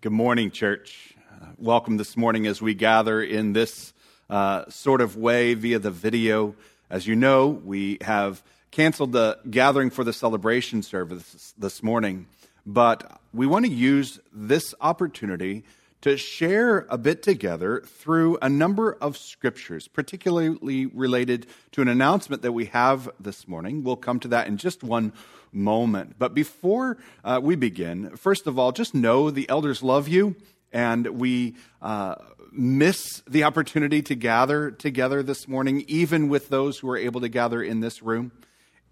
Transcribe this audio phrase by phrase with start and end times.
[0.00, 1.16] Good morning, church.
[1.28, 3.92] Uh, welcome this morning as we gather in this
[4.30, 6.54] uh, sort of way via the video.
[6.88, 12.28] As you know, we have canceled the gathering for the celebration service this morning,
[12.64, 15.64] but we want to use this opportunity
[16.02, 22.42] to share a bit together through a number of scriptures, particularly related to an announcement
[22.42, 23.82] that we have this morning.
[23.82, 25.12] We'll come to that in just one
[25.52, 26.16] moment.
[26.18, 30.36] But before uh, we begin, first of all, just know the elders love you,
[30.72, 32.16] and we uh,
[32.52, 37.28] miss the opportunity to gather together this morning, even with those who are able to
[37.28, 38.32] gather in this room.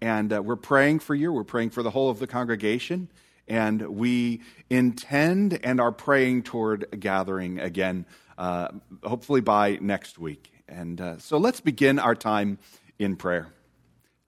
[0.01, 3.09] And uh, we're praying for you, we're praying for the whole of the congregation.
[3.47, 8.05] And we intend and are praying toward gathering again,
[8.37, 8.69] uh,
[9.03, 10.51] hopefully by next week.
[10.67, 12.59] And uh, so let's begin our time
[12.99, 13.47] in prayer.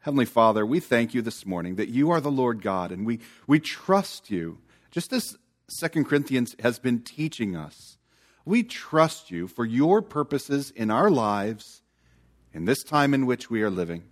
[0.02, 3.20] Heavenly Father, we thank you this morning that you are the Lord God, and we,
[3.48, 4.59] we trust you.
[4.91, 7.98] Just as Second Corinthians has been teaching us,
[8.45, 11.81] we trust you for your purposes in our lives
[12.53, 14.03] in this time in which we are living.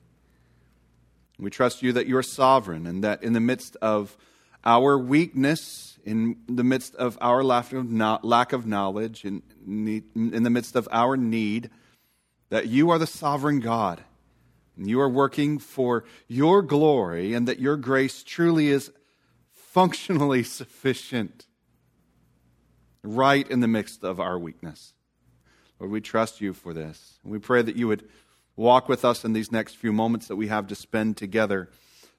[1.40, 4.18] We trust you that you're sovereign and that in the midst of
[4.66, 10.90] our weakness, in the midst of our lack of knowledge, in, in the midst of
[10.92, 11.70] our need,
[12.50, 14.04] that you are the sovereign God.
[14.78, 18.92] You are working for your glory, and that your grace truly is
[19.52, 21.48] functionally sufficient
[23.04, 24.94] right in the midst of our weakness.
[25.80, 27.20] Lord, we trust you for this.
[27.24, 28.08] And we pray that you would
[28.56, 31.70] walk with us in these next few moments that we have to spend together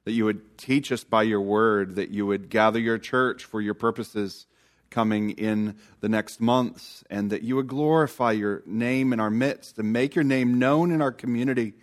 [0.09, 3.61] that you would teach us by your word, that you would gather your church for
[3.61, 4.47] your purposes
[4.89, 9.78] coming in the next months, and that you would glorify your name in our midst
[9.78, 11.75] and make your name known in our community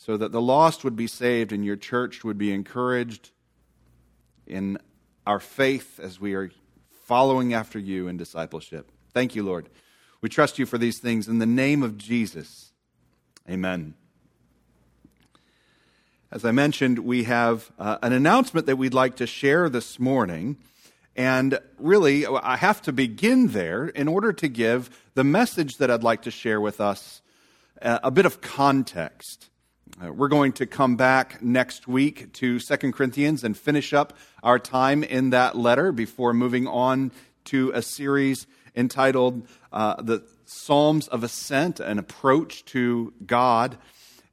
[0.00, 3.32] so that the lost would be saved and your church would be encouraged
[4.46, 4.78] in
[5.26, 6.50] our faith as we are
[7.04, 8.90] following after you in discipleship.
[9.12, 9.68] Thank you, Lord.
[10.22, 12.72] We trust you for these things in the name of Jesus.
[13.46, 13.92] Amen.
[16.32, 20.56] As I mentioned, we have uh, an announcement that we'd like to share this morning.
[21.14, 26.02] And really, I have to begin there in order to give the message that I'd
[26.02, 27.20] like to share with us
[27.82, 29.49] uh, a bit of context.
[30.02, 34.58] Uh, we're going to come back next week to 2 Corinthians and finish up our
[34.58, 37.12] time in that letter before moving on
[37.44, 43.76] to a series entitled uh, The Psalms of Ascent, an approach to God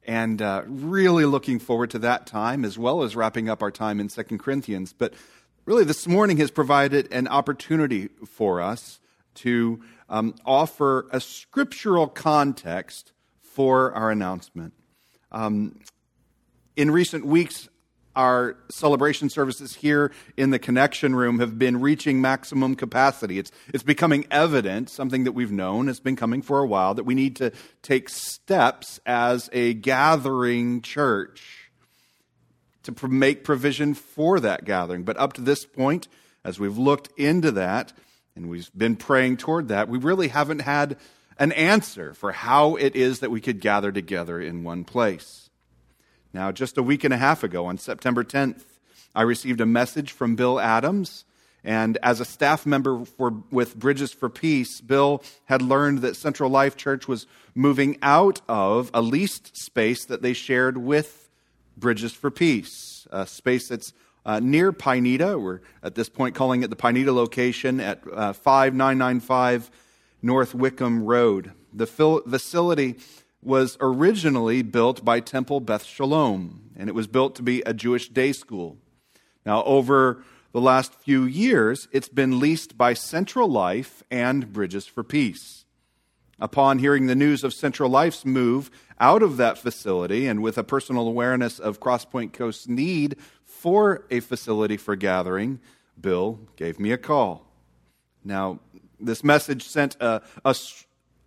[0.06, 4.00] and uh, really looking forward to that time as well as wrapping up our time
[4.00, 4.94] in Second Corinthians.
[4.94, 5.12] But
[5.66, 9.00] really, this morning has provided an opportunity for us
[9.34, 13.12] to um, offer a scriptural context
[13.42, 14.72] for our announcement.
[15.30, 15.80] Um,
[16.76, 17.68] in recent weeks,
[18.16, 23.38] our celebration services here in the connection room have been reaching maximum capacity.
[23.38, 27.04] It's, it's becoming evident, something that we've known has been coming for a while, that
[27.04, 31.70] we need to take steps as a gathering church
[32.82, 35.04] to make provision for that gathering.
[35.04, 36.08] But up to this point,
[36.44, 37.92] as we've looked into that
[38.34, 40.96] and we've been praying toward that, we really haven't had
[41.38, 45.50] an answer for how it is that we could gather together in one place.
[46.32, 48.64] Now, just a week and a half ago, on September 10th,
[49.14, 51.24] I received a message from Bill Adams.
[51.64, 56.50] And as a staff member for, with Bridges for Peace, Bill had learned that Central
[56.50, 61.28] Life Church was moving out of a leased space that they shared with
[61.76, 63.92] Bridges for Peace, a space that's
[64.24, 65.38] uh, near Pineda.
[65.38, 69.70] We're at this point calling it the Pineda location at uh, 5995
[70.22, 71.52] North Wickham Road.
[71.72, 72.96] The facility
[73.42, 78.08] was originally built by Temple Beth Shalom, and it was built to be a Jewish
[78.08, 78.78] day school.
[79.46, 85.04] Now, over the last few years, it's been leased by Central Life and Bridges for
[85.04, 85.64] Peace.
[86.40, 90.64] Upon hearing the news of Central Life's move out of that facility, and with a
[90.64, 95.60] personal awareness of Crosspoint Coast's need for a facility for gathering,
[96.00, 97.46] Bill gave me a call.
[98.24, 98.60] Now,
[99.00, 100.54] this message sent a, a,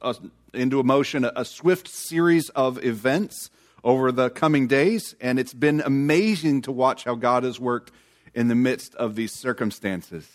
[0.02, 0.16] a
[0.54, 3.50] into motion a, a swift series of events
[3.84, 7.92] over the coming days, and it's been amazing to watch how God has worked
[8.34, 10.30] in the midst of these circumstances.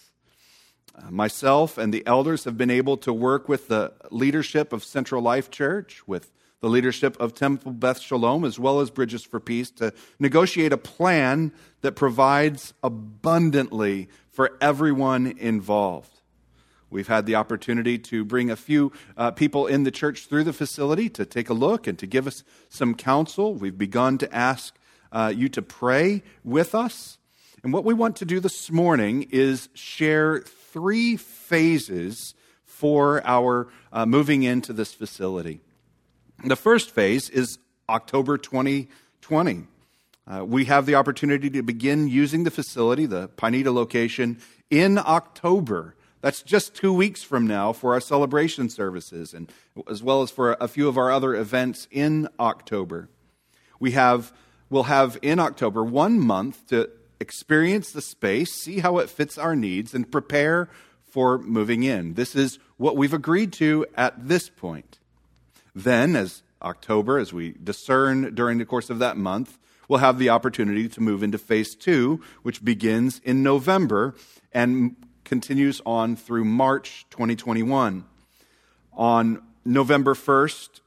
[0.94, 5.23] Uh, myself and the elders have been able to work with the leadership of Central
[5.23, 9.71] Life Church, with the leadership of Temple Beth Shalom, as well as Bridges for Peace,
[9.73, 11.53] to negotiate a plan
[11.83, 16.16] that provides abundantly for everyone involved.
[16.97, 20.55] We've had the opportunity to bring a few uh, people in the church through the
[20.55, 23.53] facility to take a look and to give us some counsel.
[23.53, 24.75] We've begun to ask
[25.13, 27.19] uh, you to pray with us.
[27.63, 32.35] And what we want to do this morning is share three phases
[32.65, 35.61] for our uh, moving into this facility.
[36.47, 37.59] The first phase is
[37.91, 39.67] October 2020.
[40.27, 44.39] Uh, we have the opportunity to begin using the facility, the Pineda location,
[44.71, 45.95] in October.
[46.26, 49.49] That's just two weeks from now for our celebration services, and
[49.88, 53.08] as well as for a few of our other events in October.
[53.78, 54.32] We have,
[54.69, 56.90] we'll have in October one month to
[57.20, 60.69] experience the space, see how it fits our needs, and prepare
[61.05, 62.14] for moving in.
[62.14, 64.99] This is what we've agreed to at this point.
[65.76, 70.31] Then, as October, as we discern during the course of that month, we'll have the
[70.31, 74.17] opportunity to move into phase two, which begins in November
[74.52, 74.96] and
[75.26, 78.05] continues on through March 2021.
[78.94, 80.81] On November 1st,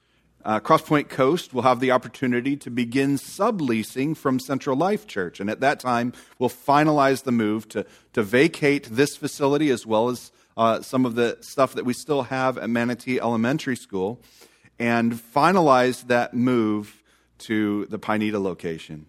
[0.43, 5.39] uh, Crosspoint Coast will have the opportunity to begin subleasing from Central Life Church.
[5.39, 10.09] And at that time, we'll finalize the move to, to vacate this facility as well
[10.09, 14.21] as uh, some of the stuff that we still have at Manatee Elementary School
[14.79, 17.03] and finalize that move
[17.39, 19.05] to the Pineda location.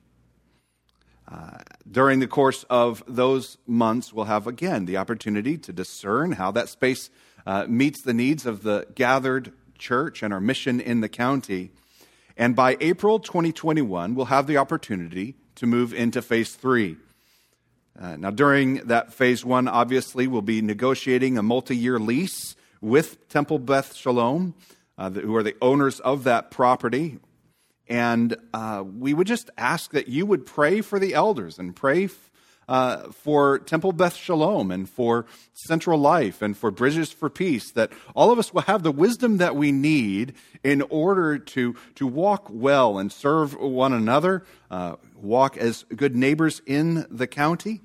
[1.33, 6.51] Uh, during the course of those months, we'll have again the opportunity to discern how
[6.51, 7.11] that space
[7.47, 11.71] uh, meets the needs of the gathered church and our mission in the county.
[12.37, 16.97] And by April 2021, we'll have the opportunity to move into phase three.
[17.99, 23.29] Uh, now, during that phase one, obviously, we'll be negotiating a multi year lease with
[23.29, 24.55] Temple Beth Shalom,
[24.97, 27.19] uh, who are the owners of that property.
[27.91, 32.05] And uh, we would just ask that you would pray for the elders and pray
[32.05, 32.31] f-
[32.69, 37.91] uh, for Temple Beth Shalom and for Central Life and for Bridges for Peace, that
[38.15, 42.47] all of us will have the wisdom that we need in order to, to walk
[42.49, 47.81] well and serve one another, uh, walk as good neighbors in the county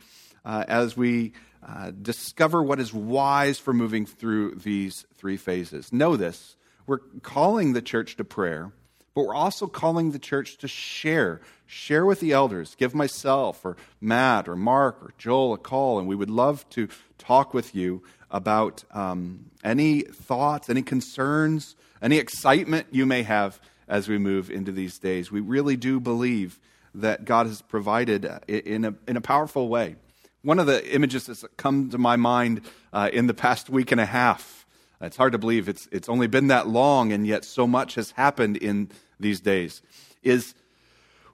[0.45, 1.33] uh, as we
[1.67, 5.91] uh, discover what is wise for moving through these three phases.
[5.91, 8.71] Know this we're calling the church to prayer
[9.15, 11.41] but we're also calling the church to share.
[11.65, 12.75] Share with the elders.
[12.75, 16.89] Give myself or Matt or Mark or Joel a call, and we would love to
[17.17, 24.07] talk with you about um, any thoughts, any concerns, any excitement you may have as
[24.09, 25.31] we move into these days.
[25.31, 26.59] We really do believe
[26.93, 29.95] that God has provided in a, in a powerful way.
[30.41, 32.61] One of the images that's come to my mind
[32.93, 34.65] uh, in the past week and a half,
[35.01, 38.11] it's hard to believe it's, it's only been that long, and yet so much has
[38.11, 38.89] happened in
[39.19, 39.81] these days
[40.23, 40.53] is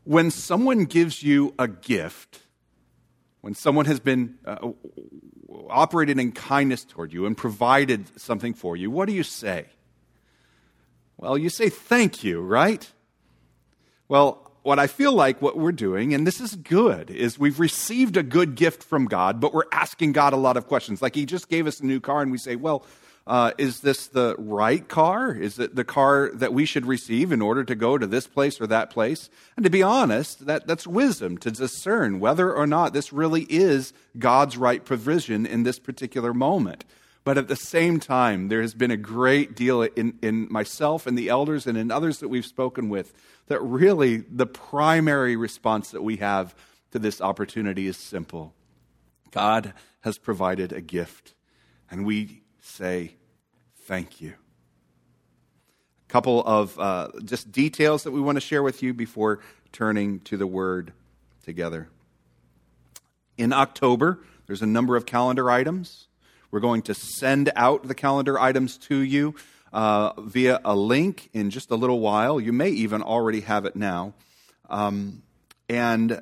[0.03, 2.41] when someone gives you a gift,
[3.41, 4.69] when someone has been uh,
[5.69, 9.67] operated in kindness toward you and provided something for you, what do you say?
[11.17, 12.89] Well, you say thank you, right?
[14.07, 18.17] Well, what I feel like what we're doing, and this is good, is we've received
[18.17, 21.01] a good gift from God, but we're asking God a lot of questions.
[21.01, 22.85] Like He just gave us a new car, and we say, well,
[23.27, 25.33] uh, is this the right car?
[25.33, 28.59] Is it the car that we should receive in order to go to this place
[28.59, 29.29] or that place?
[29.55, 33.93] And to be honest, that, that's wisdom to discern whether or not this really is
[34.17, 36.83] God's right provision in this particular moment.
[37.23, 41.15] But at the same time, there has been a great deal in, in myself and
[41.15, 43.13] the elders and in others that we've spoken with
[43.47, 46.55] that really the primary response that we have
[46.91, 48.53] to this opportunity is simple
[49.29, 51.35] God has provided a gift,
[51.89, 52.40] and we
[52.71, 53.15] say
[53.85, 54.33] thank you.
[56.07, 59.39] A couple of uh, just details that we want to share with you before
[59.71, 60.93] turning to the word
[61.43, 61.89] together.
[63.37, 66.07] In October, there's a number of calendar items.
[66.49, 69.35] We're going to send out the calendar items to you
[69.71, 72.39] uh, via a link in just a little while.
[72.39, 74.13] You may even already have it now.
[74.69, 75.23] Um,
[75.69, 76.21] and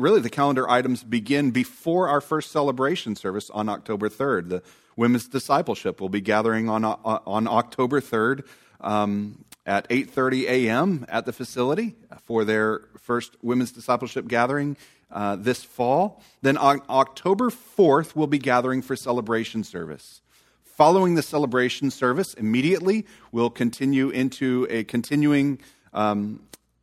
[0.00, 4.48] really, the calendar items begin before our first celebration service on October 3rd.
[4.48, 4.62] The
[4.96, 8.46] women's discipleship will be gathering on, uh, on October 3rd
[8.80, 11.06] um, at 8.30 a.m.
[11.08, 14.76] at the facility for their first women's discipleship gathering
[15.10, 16.22] uh, this fall.
[16.42, 20.22] Then on October 4th, we'll be gathering for celebration service.
[20.64, 25.58] Following the celebration service, immediately we'll continue into a continuing
[25.92, 26.40] um,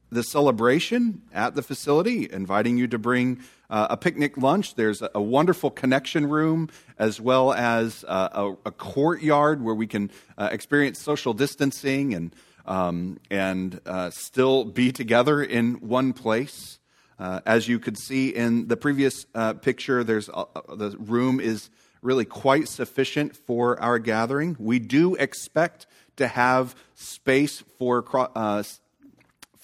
[0.09, 4.75] the celebration at the facility, inviting you to bring uh, a picnic lunch.
[4.75, 10.09] There's a, wonderful connection room as well as uh, a, a, courtyard where we can
[10.37, 12.33] uh, experience social distancing and,
[12.65, 16.79] um, and uh, still be together in one place.
[17.19, 21.69] Uh, as you could see in the previous uh, picture, there's the room is
[22.01, 24.55] really quite sufficient for our gathering.
[24.59, 25.87] We do expect
[26.17, 28.03] to have space for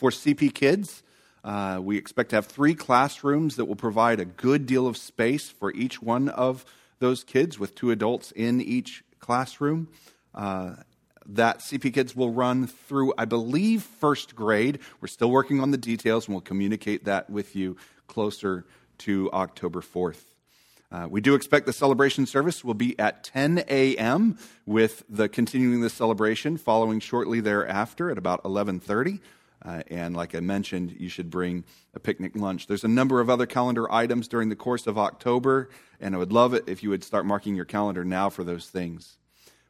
[0.04, 1.02] for CP Kids.
[1.46, 5.50] Uh, we expect to have three classrooms that will provide a good deal of space
[5.50, 6.66] for each one of
[7.00, 9.88] those kids with two adults in each classroom.
[10.36, 10.76] Uh,
[11.26, 14.80] that CP Kids will run through, I believe, first grade.
[15.00, 18.66] We're still working on the details, and we'll communicate that with you closer
[18.98, 20.22] to October 4th.
[20.92, 24.38] Uh, we do expect the celebration service will be at 10 a.m.
[24.66, 29.22] with the continuing the celebration following shortly thereafter at about 11:30.
[29.64, 32.68] Uh, and like I mentioned, you should bring a picnic lunch.
[32.68, 35.70] There's a number of other calendar items during the course of October,
[36.02, 38.68] and I would love it if you would start marking your calendar now for those
[38.70, 39.18] things.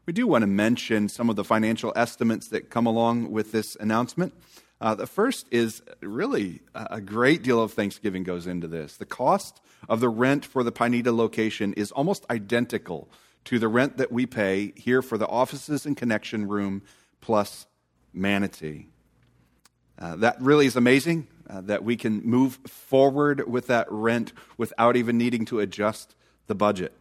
[0.06, 3.78] We do want to mention some of the financial estimates that come along with this
[3.80, 4.34] announcement.
[4.82, 8.98] Uh, the first is really a great deal of Thanksgiving goes into this.
[8.98, 13.10] The cost of the rent for the Pineda location is almost identical
[13.46, 16.82] to the rent that we pay here for the offices and connection room
[17.22, 17.66] plus
[18.12, 18.93] Manatee.
[20.00, 24.96] Uh, that really is amazing uh, that we can move forward with that rent without
[24.96, 26.16] even needing to adjust
[26.48, 26.94] the budget.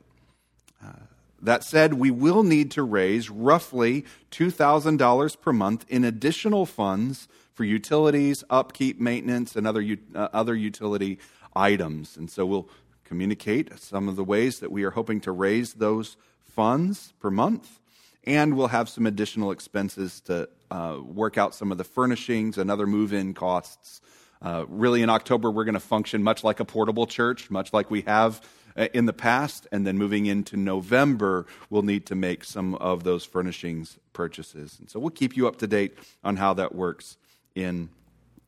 [0.85, 0.93] Uh,
[1.41, 7.65] that said, we will need to raise roughly $2,000 per month in additional funds for
[7.65, 9.85] utilities, upkeep, maintenance, and other,
[10.15, 11.19] uh, other utility
[11.55, 12.17] items.
[12.17, 12.69] And so we'll
[13.05, 17.81] communicate some of the ways that we are hoping to raise those funds per month.
[18.25, 22.71] And we'll have some additional expenses to uh, work out some of the furnishings and
[22.71, 24.01] other move in costs.
[24.41, 27.91] Uh, really, in October, we're going to function much like a portable church, much like
[27.91, 28.41] we have
[28.75, 29.67] uh, in the past.
[29.71, 34.79] And then moving into November, we'll need to make some of those furnishings purchases.
[34.81, 37.19] And so we'll keep you up to date on how that works
[37.55, 37.91] in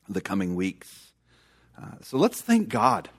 [0.08, 1.12] the coming weeks.
[1.78, 3.10] Uh, so let's thank God.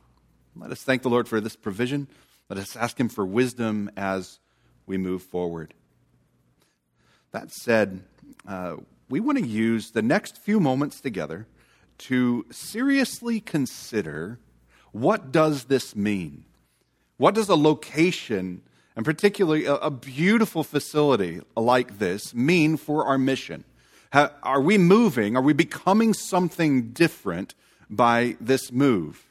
[0.56, 2.08] Let us thank the Lord for this provision.
[2.50, 4.40] Let us ask Him for wisdom as
[4.88, 5.76] we move forward.
[7.32, 8.02] That said,
[8.48, 8.78] uh,
[9.10, 11.48] we want to use the next few moments together
[11.98, 14.40] to seriously consider
[14.92, 16.46] what does this mean?
[17.18, 18.62] What does a location,
[18.96, 23.64] and particularly a, a beautiful facility like this, mean for our mission?
[24.14, 25.36] are we moving?
[25.36, 27.54] Are we becoming something different
[27.90, 29.26] by this move?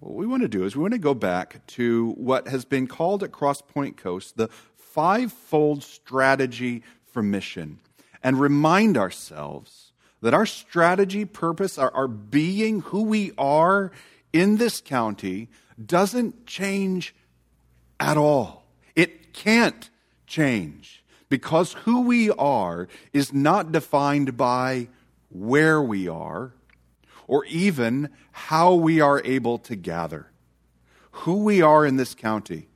[0.00, 2.86] What we want to do is we want to go back to what has been
[2.86, 7.78] called at Crosspoint Coast the fivefold strategy for mission
[8.22, 13.90] and remind ourselves that our strategy, purpose, our, our being, who we are
[14.32, 15.48] in this county
[15.84, 17.14] doesn't change
[17.98, 18.64] at all.
[18.94, 19.90] It can't
[20.26, 24.88] change because who we are is not defined by
[25.28, 26.52] where we are
[27.26, 30.26] or even how we are able to gather.
[31.12, 32.68] Who we are in this county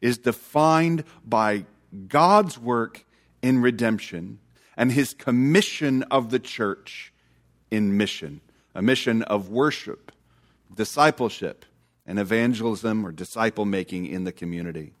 [0.00, 1.64] is defined by
[2.08, 3.04] God's work
[3.42, 4.38] in redemption
[4.76, 7.12] and his commission of the church
[7.70, 8.40] in mission,
[8.74, 10.12] a mission of worship,
[10.74, 11.64] discipleship,
[12.06, 14.92] and evangelism or disciple making in the community.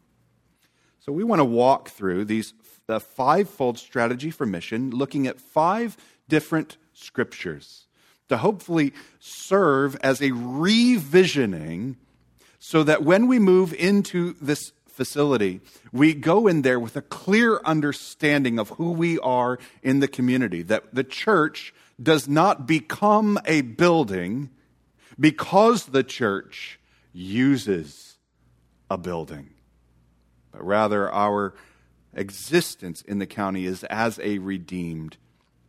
[1.00, 2.54] So we want to walk through these
[2.86, 5.96] the fivefold strategy for mission, looking at five
[6.28, 7.86] different scriptures
[8.28, 11.96] to hopefully serve as a revisioning
[12.58, 15.60] so that when we move into this facility,
[15.92, 20.62] we go in there with a clear understanding of who we are in the community,
[20.62, 24.50] that the church does not become a building
[25.18, 26.78] because the church
[27.12, 28.18] uses
[28.90, 29.50] a building,
[30.50, 31.54] but rather our
[32.14, 35.16] existence in the county is as a redeemed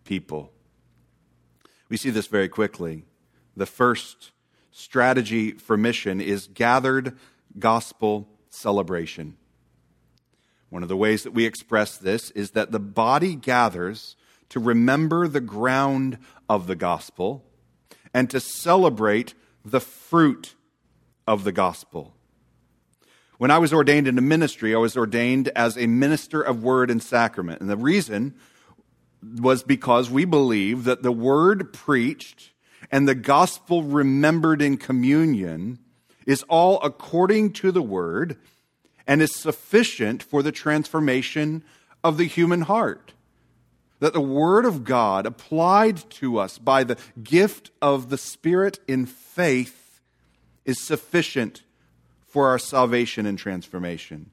[0.03, 0.51] people.
[1.89, 3.05] We see this very quickly.
[3.55, 4.31] The first
[4.71, 7.17] strategy for mission is gathered
[7.59, 9.37] gospel celebration.
[10.69, 14.15] One of the ways that we express this is that the body gathers
[14.49, 16.17] to remember the ground
[16.49, 17.43] of the gospel
[18.13, 19.33] and to celebrate
[19.65, 20.55] the fruit
[21.27, 22.13] of the gospel.
[23.37, 27.01] When I was ordained into ministry, I was ordained as a minister of word and
[27.01, 27.61] sacrament.
[27.61, 28.35] And the reason
[29.39, 32.51] was because we believe that the word preached
[32.91, 35.79] and the gospel remembered in communion
[36.25, 38.37] is all according to the word
[39.07, 41.63] and is sufficient for the transformation
[42.03, 43.13] of the human heart.
[43.99, 49.05] That the word of God applied to us by the gift of the Spirit in
[49.05, 50.01] faith
[50.65, 51.63] is sufficient
[52.25, 54.29] for our salvation and transformation.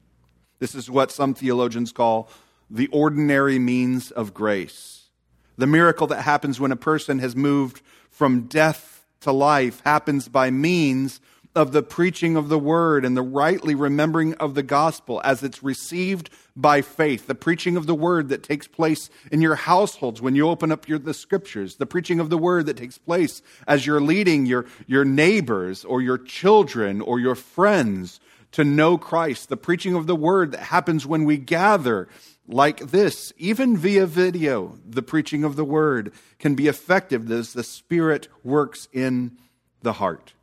[0.59, 2.29] This is what some theologians call
[2.69, 5.09] the ordinary means of grace.
[5.57, 10.51] The miracle that happens when a person has moved from death to life happens by
[10.51, 11.19] means
[11.55, 15.61] of the preaching of the word and the rightly remembering of the gospel as it's
[15.61, 17.27] received by faith.
[17.27, 20.87] The preaching of the word that takes place in your households when you open up
[20.87, 21.75] your, the scriptures.
[21.75, 26.01] The preaching of the word that takes place as you're leading your, your neighbors or
[26.01, 28.19] your children or your friends
[28.53, 32.07] to know Christ, the preaching of the word that happens when we gather
[32.47, 37.63] like this, even via video, the preaching of the word can be effective as the
[37.63, 39.37] Spirit works in
[39.81, 40.33] the heart.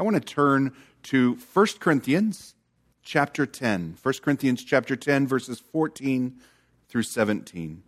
[0.00, 2.54] I want to turn to 1 Corinthians
[3.02, 3.98] chapter 10.
[4.02, 6.38] 1 Corinthians chapter 10, verses 14
[6.88, 7.82] through 17.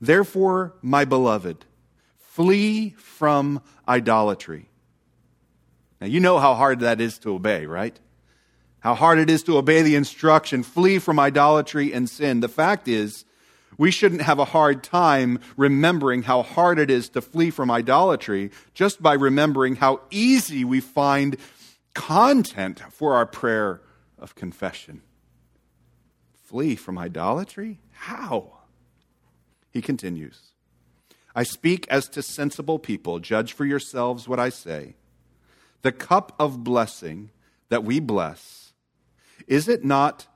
[0.00, 1.66] Therefore, my beloved,
[2.16, 4.70] flee from idolatry.
[6.00, 8.00] Now, you know how hard that is to obey, right?
[8.78, 12.40] How hard it is to obey the instruction flee from idolatry and sin.
[12.40, 13.26] The fact is,
[13.78, 18.50] we shouldn't have a hard time remembering how hard it is to flee from idolatry
[18.72, 21.36] just by remembering how easy we find
[21.94, 23.80] content for our prayer
[24.18, 25.02] of confession.
[26.32, 27.80] Flee from idolatry?
[27.92, 28.58] How?
[29.70, 30.40] He continues
[31.34, 33.18] I speak as to sensible people.
[33.18, 34.94] Judge for yourselves what I say.
[35.82, 37.30] The cup of blessing
[37.70, 38.72] that we bless
[39.48, 40.26] is it not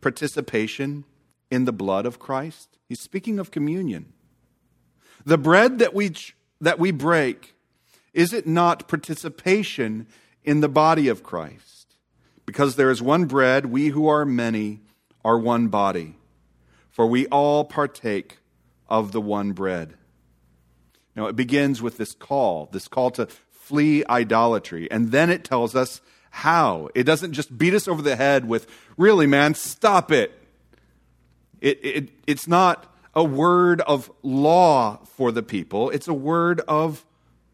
[0.00, 1.04] participation
[1.50, 2.77] in the blood of Christ?
[2.88, 4.12] He's speaking of communion.
[5.24, 6.14] The bread that we,
[6.60, 7.54] that we break,
[8.14, 10.06] is it not participation
[10.42, 11.96] in the body of Christ?
[12.46, 14.80] Because there is one bread, we who are many
[15.22, 16.16] are one body,
[16.90, 18.38] for we all partake
[18.88, 19.94] of the one bread.
[21.14, 25.74] Now it begins with this call, this call to flee idolatry, and then it tells
[25.76, 26.88] us how.
[26.94, 28.66] It doesn't just beat us over the head with,
[28.96, 30.37] really, man, stop it.
[31.60, 37.04] It, it it's not a word of law for the people, it's a word of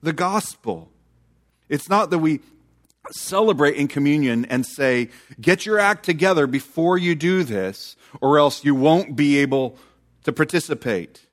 [0.02, 0.90] the gospel.
[1.68, 2.40] It's not that we
[3.12, 8.64] celebrate in communion and say, get your act together before you do this, or else
[8.64, 9.76] you won't be able
[10.24, 11.26] to participate.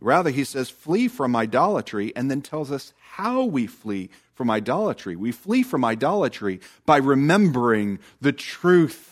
[0.00, 5.16] Rather, he says, flee from idolatry, and then tells us how we flee from idolatry.
[5.16, 9.11] We flee from idolatry by remembering the truth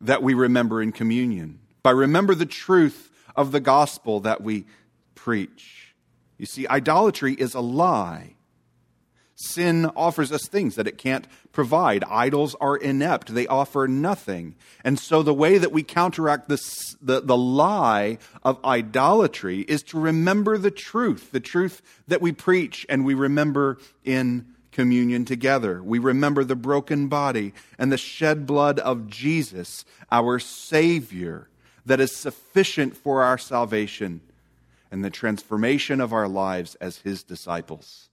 [0.00, 4.66] that we remember in communion, by remember the truth of the gospel that we
[5.14, 5.94] preach.
[6.38, 8.34] You see, idolatry is a lie.
[9.34, 12.02] Sin offers us things that it can't provide.
[12.04, 14.56] Idols are inept, they offer nothing.
[14.82, 20.00] And so, the way that we counteract this, the, the lie of idolatry is to
[20.00, 24.46] remember the truth, the truth that we preach and we remember in
[24.78, 25.82] communion together.
[25.82, 31.48] We remember the broken body and the shed blood of Jesus, our Savior,
[31.84, 34.20] that is sufficient for our salvation
[34.92, 38.08] and the transformation of our lives as His disciples.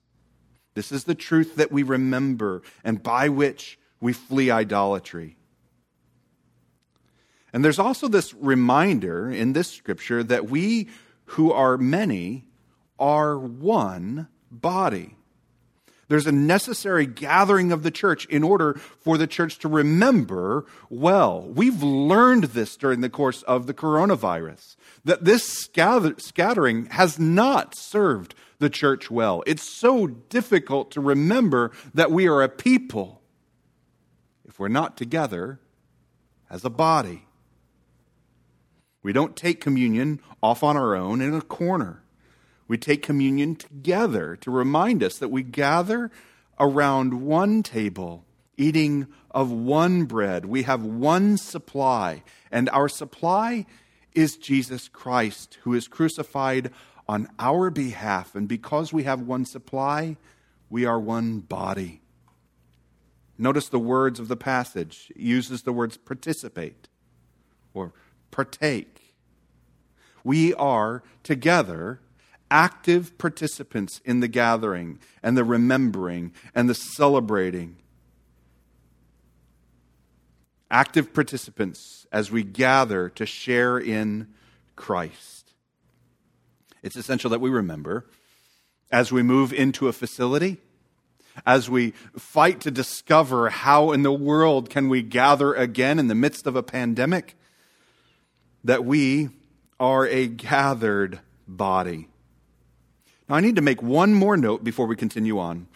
[0.73, 5.37] This is the truth that we remember and by which we flee idolatry.
[7.53, 10.89] And there's also this reminder in this scripture that we
[11.25, 12.45] who are many
[12.97, 15.15] are one body.
[16.07, 21.41] There's a necessary gathering of the church in order for the church to remember well.
[21.41, 28.35] We've learned this during the course of the coronavirus that this scattering has not served
[28.59, 29.43] the church well.
[29.47, 33.21] It's so difficult to remember that we are a people
[34.47, 35.59] if we're not together
[36.49, 37.25] as a body.
[39.01, 42.03] We don't take communion off on our own in a corner.
[42.67, 46.11] We take communion together to remind us that we gather
[46.59, 48.25] around one table,
[48.57, 50.45] eating of one bread.
[50.45, 53.65] We have one supply, and our supply
[54.13, 56.71] is Jesus Christ, who is crucified
[57.07, 58.33] on our behalf.
[58.33, 60.17] And because we have one supply,
[60.69, 62.01] we are one body.
[63.37, 65.11] Notice the words of the passage.
[65.15, 66.87] It uses the words participate
[67.73, 67.93] or
[68.31, 69.15] partake.
[70.23, 71.99] We are together
[72.49, 77.75] active participants in the gathering and the remembering and the celebrating.
[80.69, 84.27] Active participants as we gather to share in
[84.75, 85.53] Christ.
[86.83, 88.05] It's essential that we remember
[88.91, 90.57] as we move into a facility,
[91.45, 96.15] as we fight to discover how in the world can we gather again in the
[96.15, 97.35] midst of a pandemic,
[98.63, 99.29] that we
[99.79, 102.07] are a gathered body.
[103.27, 105.67] Now, I need to make one more note before we continue on.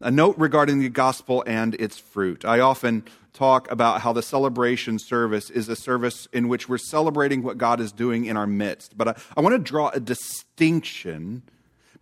[0.00, 2.44] A note regarding the gospel and its fruit.
[2.44, 7.42] I often talk about how the celebration service is a service in which we're celebrating
[7.42, 8.96] what God is doing in our midst.
[8.96, 11.42] But I, I want to draw a distinction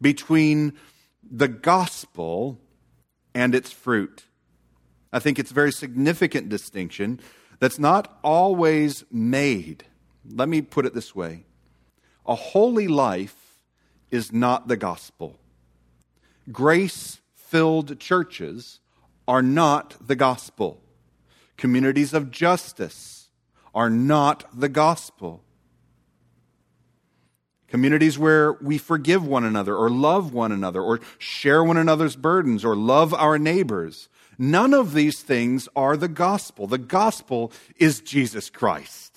[0.00, 0.74] between
[1.28, 2.60] the gospel
[3.34, 4.24] and its fruit.
[5.12, 7.20] I think it's a very significant distinction
[7.58, 9.84] that's not always made.
[10.28, 11.44] Let me put it this way
[12.26, 13.43] a holy life
[14.10, 15.38] is not the gospel.
[16.50, 18.80] Grace filled churches
[19.26, 20.80] are not the gospel.
[21.56, 23.28] Communities of justice
[23.74, 25.42] are not the gospel.
[27.68, 32.64] Communities where we forgive one another or love one another or share one another's burdens
[32.64, 34.08] or love our neighbors.
[34.38, 36.66] None of these things are the gospel.
[36.66, 39.13] The gospel is Jesus Christ.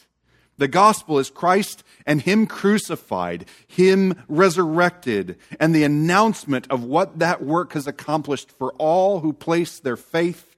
[0.57, 7.43] The gospel is Christ and Him crucified, Him resurrected, and the announcement of what that
[7.43, 10.55] work has accomplished for all who place their faith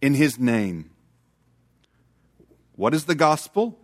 [0.00, 0.90] in His name.
[2.76, 3.78] What is the gospel?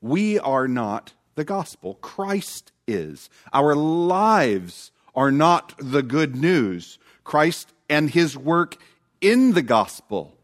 [0.00, 1.94] We are not the gospel.
[1.94, 3.28] Christ is.
[3.52, 6.98] Our lives are not the good news.
[7.24, 8.76] Christ and his work
[9.20, 10.36] in the gospel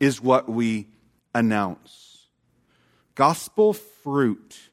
[0.00, 0.88] is what we
[1.34, 2.07] announce.
[3.18, 4.70] Gospel fruit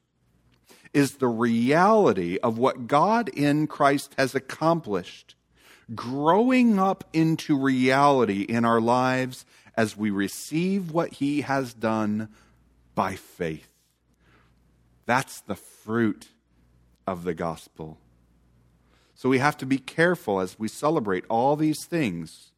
[0.94, 5.34] is the reality of what God in Christ has accomplished,
[5.96, 12.30] growing up into reality in our lives as we receive what he has done
[12.94, 13.68] by faith.
[15.08, 16.28] That's the fruit
[17.08, 17.98] of the gospel.
[19.16, 22.52] So we have to be careful as we celebrate all these things.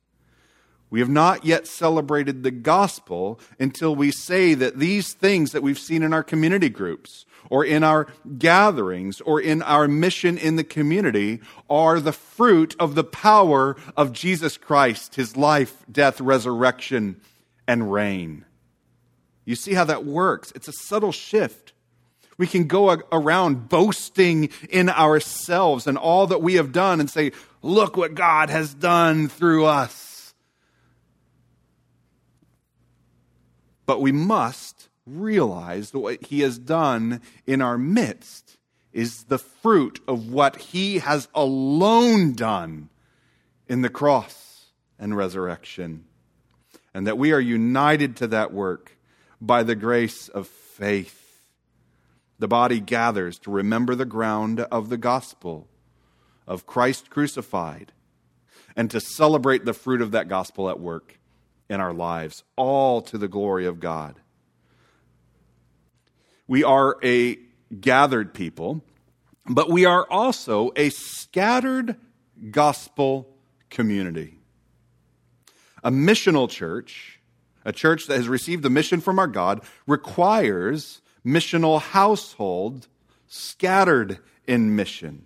[0.89, 5.79] We have not yet celebrated the gospel until we say that these things that we've
[5.79, 10.63] seen in our community groups or in our gatherings or in our mission in the
[10.63, 17.19] community are the fruit of the power of Jesus Christ, his life, death, resurrection,
[17.67, 18.45] and reign.
[19.43, 20.51] You see how that works?
[20.55, 21.73] It's a subtle shift.
[22.37, 27.31] We can go around boasting in ourselves and all that we have done and say,
[27.63, 30.06] Look what God has done through us.
[33.87, 38.57] But we must realize that what He has done in our midst
[38.93, 42.89] is the fruit of what He has alone done
[43.67, 44.67] in the cross
[44.99, 46.05] and resurrection.
[46.93, 48.97] And that we are united to that work
[49.41, 51.23] by the grace of faith
[52.39, 55.67] the body gathers to remember the ground of the gospel
[56.45, 57.91] of Christ crucified
[58.75, 61.19] and to celebrate the fruit of that gospel at work
[61.69, 64.15] in our lives, all to the glory of God.
[66.47, 67.37] We are a
[67.79, 68.83] gathered people,
[69.45, 71.97] but we are also a scattered
[72.51, 73.27] gospel
[73.69, 74.39] community.
[75.83, 77.19] A missional church,
[77.65, 82.87] a church that has received the mission from our God, requires missional household
[83.27, 85.25] scattered in mission.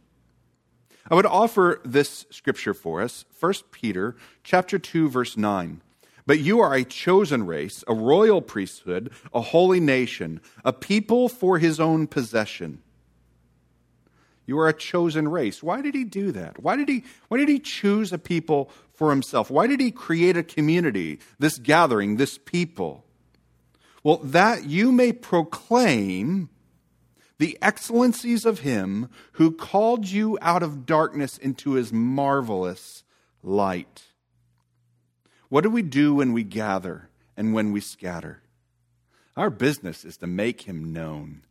[1.10, 5.82] I would offer this scripture for us, 1 Peter chapter 2 verse 9.
[6.25, 11.57] But you are a chosen race, a royal priesthood, a holy nation, a people for
[11.57, 12.81] his own possession.
[14.45, 15.63] You are a chosen race.
[15.63, 16.62] Why did he do that?
[16.62, 19.49] Why did he, why did he choose a people for himself?
[19.49, 23.05] Why did he create a community, this gathering, this people?
[24.03, 26.49] Well, that you may proclaim
[27.38, 33.03] the excellencies of him who called you out of darkness into his marvelous
[33.41, 34.03] light.
[35.51, 38.41] What do we do when we gather and when we scatter?
[39.35, 41.41] Our business is to make him known,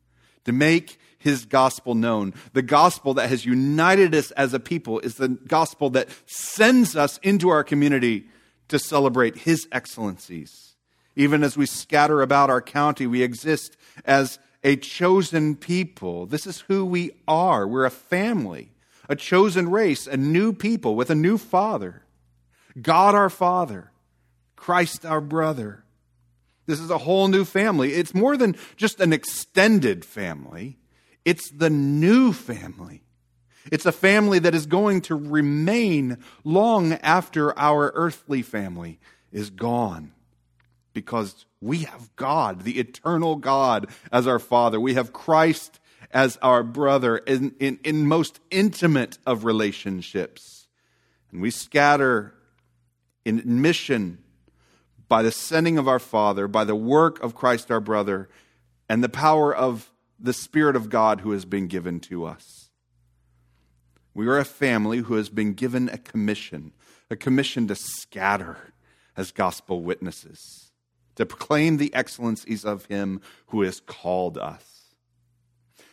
[0.46, 2.32] to make his gospel known.
[2.54, 7.18] The gospel that has united us as a people is the gospel that sends us
[7.18, 8.24] into our community
[8.68, 10.76] to celebrate his excellencies.
[11.14, 16.24] Even as we scatter about our county, we exist as a chosen people.
[16.24, 17.68] This is who we are.
[17.68, 18.72] We're a family,
[19.10, 22.04] a chosen race, a new people with a new Father.
[22.80, 23.89] God our Father,
[24.60, 25.84] Christ our brother.
[26.66, 27.94] This is a whole new family.
[27.94, 30.78] It's more than just an extended family,
[31.24, 33.02] it's the new family.
[33.72, 38.98] It's a family that is going to remain long after our earthly family
[39.30, 40.12] is gone
[40.94, 44.80] because we have God, the eternal God, as our Father.
[44.80, 45.78] We have Christ
[46.10, 50.68] as our brother in, in, in most intimate of relationships.
[51.30, 52.34] And we scatter
[53.24, 54.18] in mission
[55.10, 58.30] by the sending of our Father, by the work of Christ our brother,
[58.88, 62.70] and the power of the Spirit of God who has been given to us.
[64.14, 66.72] We are a family who has been given a commission,
[67.10, 68.72] a commission to scatter
[69.16, 70.70] as gospel witnesses
[71.16, 74.79] to proclaim the excellencies of him who has called us.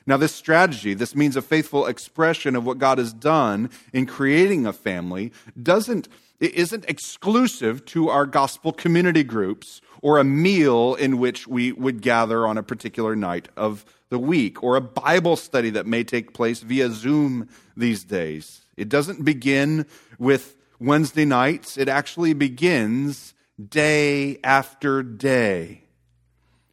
[0.07, 4.65] Now, this strategy, this means a faithful expression of what God has done in creating
[4.65, 6.07] a family, doesn't,
[6.39, 12.01] it isn't exclusive to our gospel community groups or a meal in which we would
[12.01, 16.33] gather on a particular night of the week or a Bible study that may take
[16.33, 18.61] place via Zoom these days.
[18.77, 19.85] It doesn't begin
[20.17, 23.33] with Wednesday nights, it actually begins
[23.69, 25.81] day after day.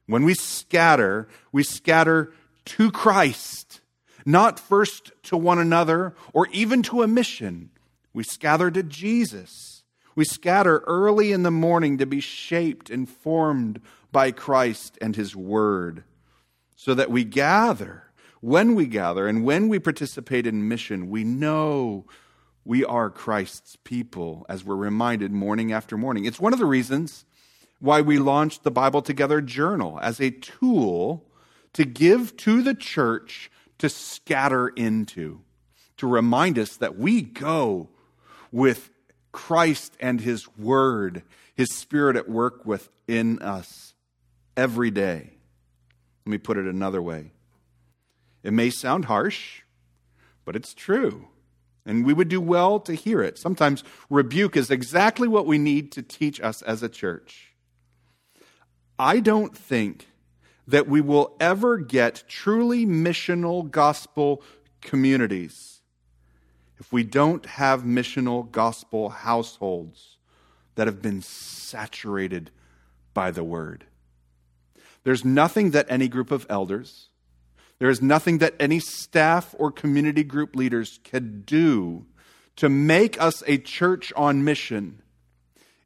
[0.06, 2.32] When we scatter, we scatter
[2.66, 3.80] to Christ,
[4.24, 7.70] not first to one another or even to a mission.
[8.12, 9.82] We scatter to Jesus.
[10.14, 13.80] We scatter early in the morning to be shaped and formed
[14.12, 16.04] by Christ and His Word,
[16.76, 18.02] so that we gather.
[18.40, 22.04] When we gather and when we participate in mission, we know
[22.64, 26.26] we are Christ's people, as we're reminded morning after morning.
[26.26, 27.24] It's one of the reasons
[27.78, 31.24] why we launched the Bible Together Journal as a tool
[31.74, 35.40] to give to the church to scatter into,
[35.98, 37.90] to remind us that we go
[38.50, 38.90] with
[39.32, 41.22] Christ and His Word,
[41.54, 43.94] His Spirit at work within us
[44.56, 45.32] every day.
[46.24, 47.32] Let me put it another way.
[48.42, 49.62] It may sound harsh,
[50.44, 51.28] but it's true.
[51.84, 53.36] And we would do well to hear it.
[53.36, 57.52] Sometimes rebuke is exactly what we need to teach us as a church.
[58.98, 60.06] I don't think
[60.66, 64.42] that we will ever get truly missional gospel
[64.80, 65.80] communities
[66.78, 70.18] if we don't have missional gospel households
[70.74, 72.50] that have been saturated
[73.12, 73.84] by the word.
[75.04, 77.08] There's nothing that any group of elders,
[77.78, 82.06] there is nothing that any staff or community group leaders can do
[82.56, 85.02] to make us a church on mission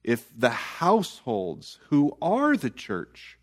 [0.04, 3.37] if the households who are the church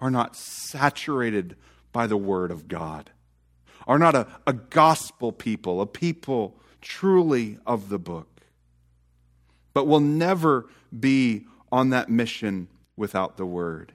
[0.00, 1.56] are not saturated
[1.92, 3.10] by the Word of God,
[3.86, 8.28] are not a, a gospel people, a people truly of the book.
[9.72, 10.66] But will never
[10.98, 13.92] be on that mission without the Word.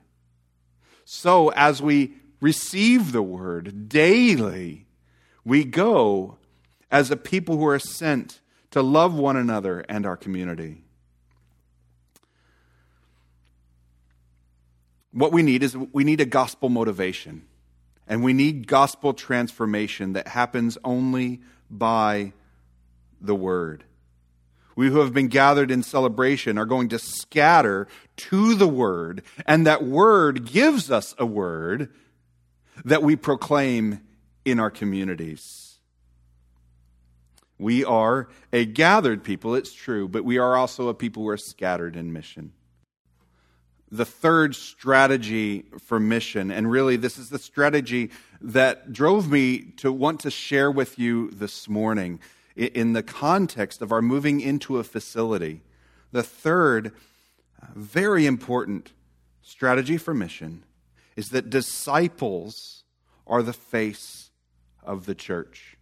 [1.06, 4.86] So, as we receive the Word daily,
[5.44, 6.38] we go
[6.92, 10.84] as a people who are sent to love one another and our community.
[15.12, 17.44] What we need is we need a gospel motivation.
[18.08, 22.34] And we need gospel transformation that happens only by
[23.22, 23.84] the word.
[24.76, 29.68] We who have been gathered in celebration are going to scatter to the word, and
[29.68, 31.92] that word gives us a word
[32.86, 34.02] that we proclaim
[34.46, 35.78] in our communities.
[37.60, 41.38] We are a gathered people, it's true, but we are also a people who are
[41.38, 42.54] scattered in mission.
[43.92, 49.92] The third strategy for mission, and really this is the strategy that drove me to
[49.92, 52.20] want to share with you this morning
[52.56, 55.62] in the context of our moving into a facility.
[56.12, 56.92] The third,
[57.76, 58.92] very important
[59.42, 60.64] strategy for mission
[61.16, 62.84] is that disciples
[63.26, 64.30] are the face
[64.84, 65.78] of the church.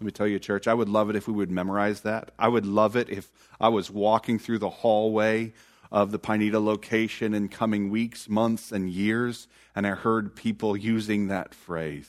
[0.00, 2.32] Let me tell you, church, I would love it if we would memorize that.
[2.38, 5.52] I would love it if I was walking through the hallway
[5.92, 11.28] of the Pineda location in coming weeks, months, and years, and I heard people using
[11.28, 12.08] that phrase.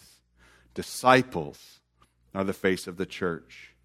[0.74, 1.82] Disciples
[2.34, 3.76] are the face of the church.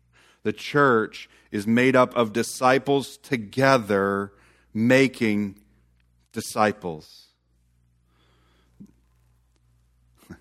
[0.44, 4.32] The church is made up of disciples together
[4.72, 5.58] making
[6.32, 7.26] disciples.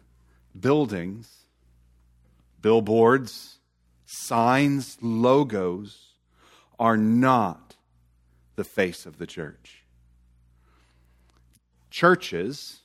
[0.59, 1.45] Buildings,
[2.61, 3.57] billboards,
[4.05, 6.13] signs, logos
[6.77, 7.66] are not
[8.57, 9.83] the face of the church.
[11.89, 12.81] Churches,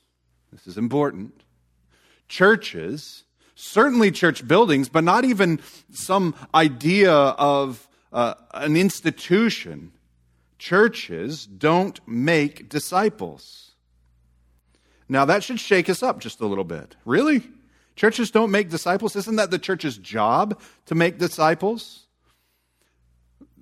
[0.53, 1.43] this is important,
[2.29, 5.59] churches certainly church buildings, but not even
[5.91, 9.91] some idea of uh, an institution.
[10.57, 13.71] Churches don't make disciples.
[15.09, 16.95] Now, that should shake us up just a little bit.
[17.05, 17.43] Really?
[17.95, 19.15] Churches don't make disciples?
[19.15, 22.02] Isn't that the church's job to make disciples?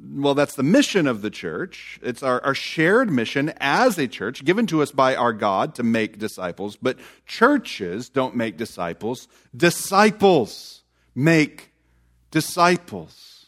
[0.04, 2.00] Well, that's the mission of the church.
[2.02, 5.84] It's our, our shared mission as a church given to us by our God to
[5.84, 6.76] make disciples.
[6.76, 10.82] But churches don't make disciples, disciples
[11.14, 11.72] make
[12.32, 13.46] disciples.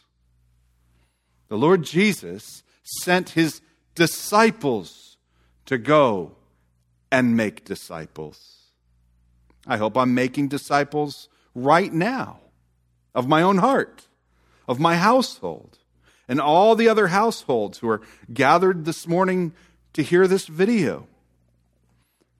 [1.47, 3.61] The Lord Jesus sent his
[3.95, 5.17] disciples
[5.65, 6.35] to go
[7.11, 8.71] and make disciples.
[9.65, 12.39] I hope I'm making disciples right now
[13.15, 14.07] of my own heart,
[14.67, 15.77] of my household
[16.27, 18.01] and all the other households who are
[18.33, 19.53] gathered this morning
[19.93, 21.07] to hear this video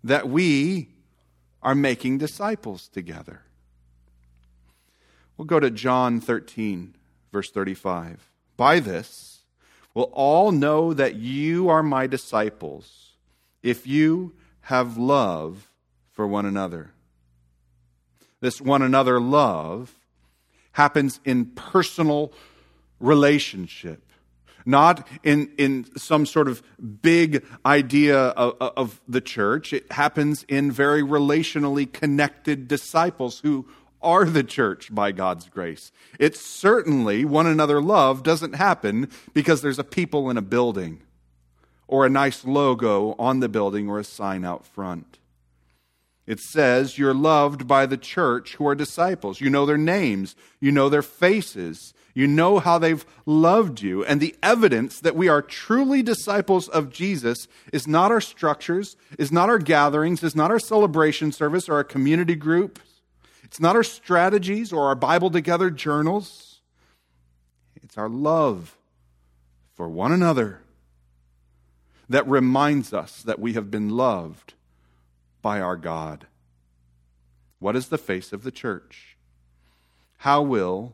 [0.04, 0.90] that we
[1.62, 3.42] are making disciples together.
[5.38, 6.96] We'll go to John 13,
[7.32, 8.30] verse 35.
[8.58, 9.40] By this
[9.94, 13.12] will all know that you are my disciples
[13.62, 15.70] if you have love
[16.12, 16.92] for one another.
[18.42, 19.96] This one another love
[20.74, 22.34] happens in personal
[23.04, 24.02] relationship.
[24.66, 26.64] not in, in some sort of
[27.02, 29.74] big idea of, of the church.
[29.74, 33.68] It happens in very relationally connected disciples who
[34.02, 35.92] are the church by God's grace.
[36.20, 41.02] It's certainly one another love doesn't happen because there's a people in a building
[41.88, 45.20] or a nice logo on the building or a sign out front.
[46.26, 49.42] It says you're loved by the church who are disciples.
[49.42, 54.06] You know their names, you know their faces, you know how they've loved you.
[54.06, 59.32] And the evidence that we are truly disciples of Jesus is not our structures, is
[59.32, 62.80] not our gatherings, is not our celebration service or our community group.
[63.44, 66.62] It's not our strategies or our Bible together journals.
[67.76, 68.78] It's our love
[69.74, 70.62] for one another
[72.10, 74.54] that reminds us that we have been loved
[75.42, 76.28] by our God.
[77.60, 79.18] What is the face of the church?
[80.18, 80.94] How will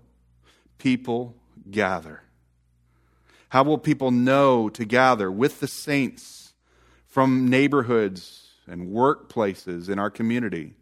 [0.79, 1.35] people
[1.69, 2.23] gather?
[3.49, 6.53] How will people know to gather with the saints
[7.07, 10.73] from neighborhoods and workplaces in our community?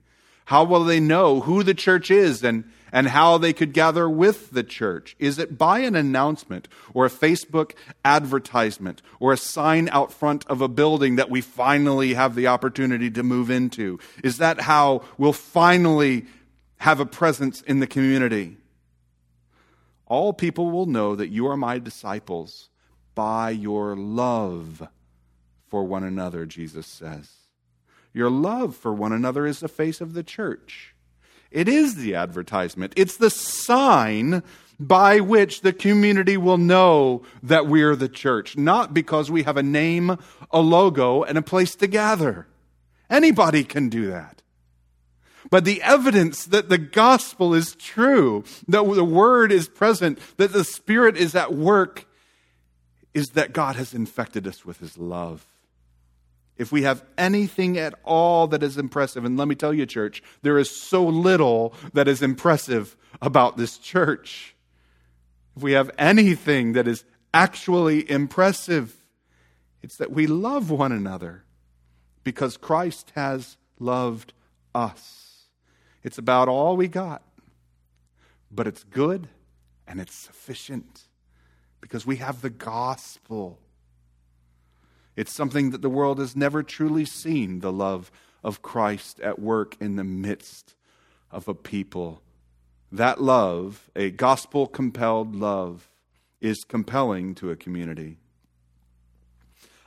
[0.46, 4.52] How will they know who the church is and, and how they could gather with
[4.52, 5.16] the church?
[5.20, 7.74] Is it by an announcement or a Facebook
[8.06, 13.12] advertisement or a sign out front of a building that we finally have the opportunity
[13.12, 14.00] to move into?
[14.24, 16.26] Is that how we'll finally
[16.78, 18.56] have a presence in the community?
[20.08, 22.70] All people will know that you are my disciples
[23.14, 24.88] by your love
[25.68, 27.30] for one another, Jesus says.
[28.14, 30.96] Your love for one another is the face of the church.
[31.52, 34.44] It is the advertisement, it's the sign
[34.80, 39.64] by which the community will know that we're the church, not because we have a
[39.64, 40.18] name,
[40.52, 42.48] a logo, and a place to gather.
[43.10, 44.37] Anybody can do that.
[45.50, 50.64] But the evidence that the gospel is true, that the word is present, that the
[50.64, 52.06] spirit is at work,
[53.14, 55.46] is that God has infected us with his love
[56.58, 60.24] if we have anything at all that is impressive, and let me tell you, church,
[60.42, 64.56] there is so little that is impressive about this church.
[65.56, 68.96] If we have anything that is actually impressive,
[69.82, 71.44] it's that we love one another
[72.24, 74.34] because Christ has loved
[74.74, 75.27] us.
[76.08, 77.22] It's about all we got,
[78.50, 79.28] but it's good
[79.86, 81.02] and it's sufficient
[81.82, 83.60] because we have the gospel.
[85.18, 88.10] It's something that the world has never truly seen the love
[88.42, 90.76] of Christ at work in the midst
[91.30, 92.22] of a people.
[92.90, 95.90] That love, a gospel compelled love,
[96.40, 98.16] is compelling to a community.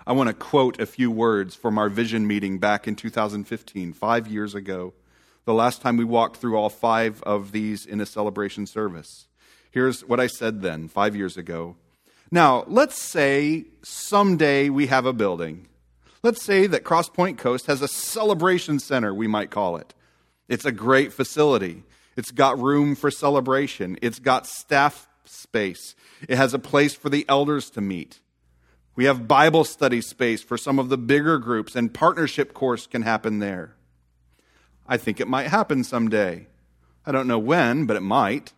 [0.07, 4.29] I want to quote a few words from our vision meeting back in 2015, five
[4.29, 4.93] years ago,
[5.45, 9.27] the last time we walked through all five of these in a celebration service.
[9.71, 11.77] Here's what I said then, five years ago.
[12.31, 15.69] Now, let's say someday we have a building.
[16.23, 19.95] Let's say that Crosspoint Coast has a celebration center, we might call it.
[20.49, 21.85] It's a great facility.
[22.17, 23.97] It's got room for celebration.
[24.03, 25.95] It's got staff space.
[26.29, 28.21] It has a place for the elders to meet.
[28.97, 33.03] We have Bible study space for some of the bigger groups, and partnership course can
[33.03, 33.75] happen there.
[34.91, 36.49] I think it might happen someday.
[37.07, 38.53] I don't know when, but it might.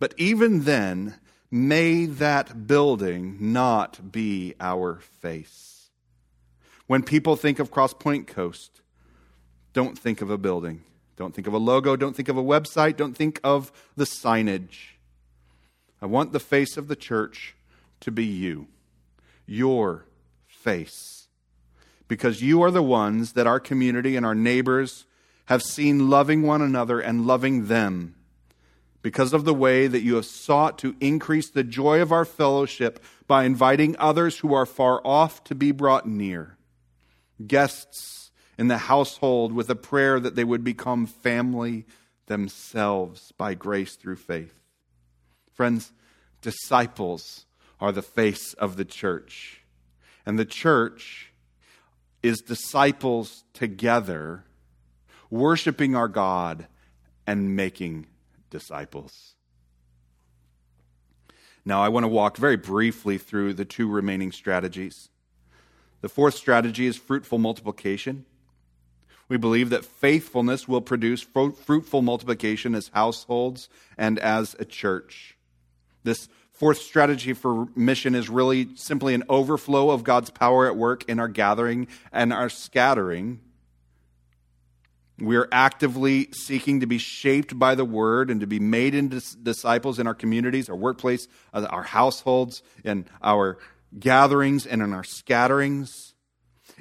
[0.00, 1.14] But even then,
[1.48, 5.90] may that building not be our face.
[6.88, 8.82] When people think of Crosspoint Coast,
[9.72, 10.82] don't think of a building.
[11.16, 11.94] Don't think of a logo.
[11.94, 12.96] Don't think of a website.
[12.96, 14.96] Don't think of the signage.
[16.02, 17.54] I want the face of the church
[18.00, 18.66] to be you,
[19.46, 20.06] your
[20.48, 21.28] face.
[22.08, 25.06] Because you are the ones that our community and our neighbors
[25.46, 28.14] have seen loving one another and loving them
[29.02, 33.04] because of the way that you have sought to increase the joy of our fellowship
[33.26, 36.56] by inviting others who are far off to be brought near.
[37.46, 41.84] Guests in the household with a prayer that they would become family
[42.26, 44.54] themselves by grace through faith.
[45.52, 45.92] Friends,
[46.40, 47.44] disciples
[47.80, 49.60] are the face of the church.
[50.24, 51.32] And the church
[52.22, 54.44] is disciples together,
[55.34, 56.68] worshiping our God
[57.26, 58.06] and making
[58.50, 59.34] disciples.
[61.64, 65.08] Now, I want to walk very briefly through the two remaining strategies.
[66.02, 68.26] The fourth strategy is fruitful multiplication.
[69.28, 73.68] We believe that faithfulness will produce fruitful multiplication as households
[73.98, 75.36] and as a church.
[76.04, 81.08] This fourth strategy for mission is really simply an overflow of God's power at work
[81.08, 83.40] in our gathering and our scattering
[85.18, 90.00] We're actively seeking to be shaped by the word and to be made into disciples
[90.00, 93.58] in our communities, our workplace, uh, our households, in our
[93.98, 96.14] gatherings and in our scatterings.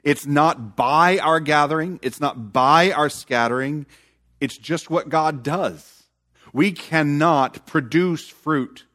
[0.04, 3.86] It's not by our gathering, it's not by our scattering,
[4.42, 6.04] it's just what God does.
[6.52, 8.86] We cannot produce fruit,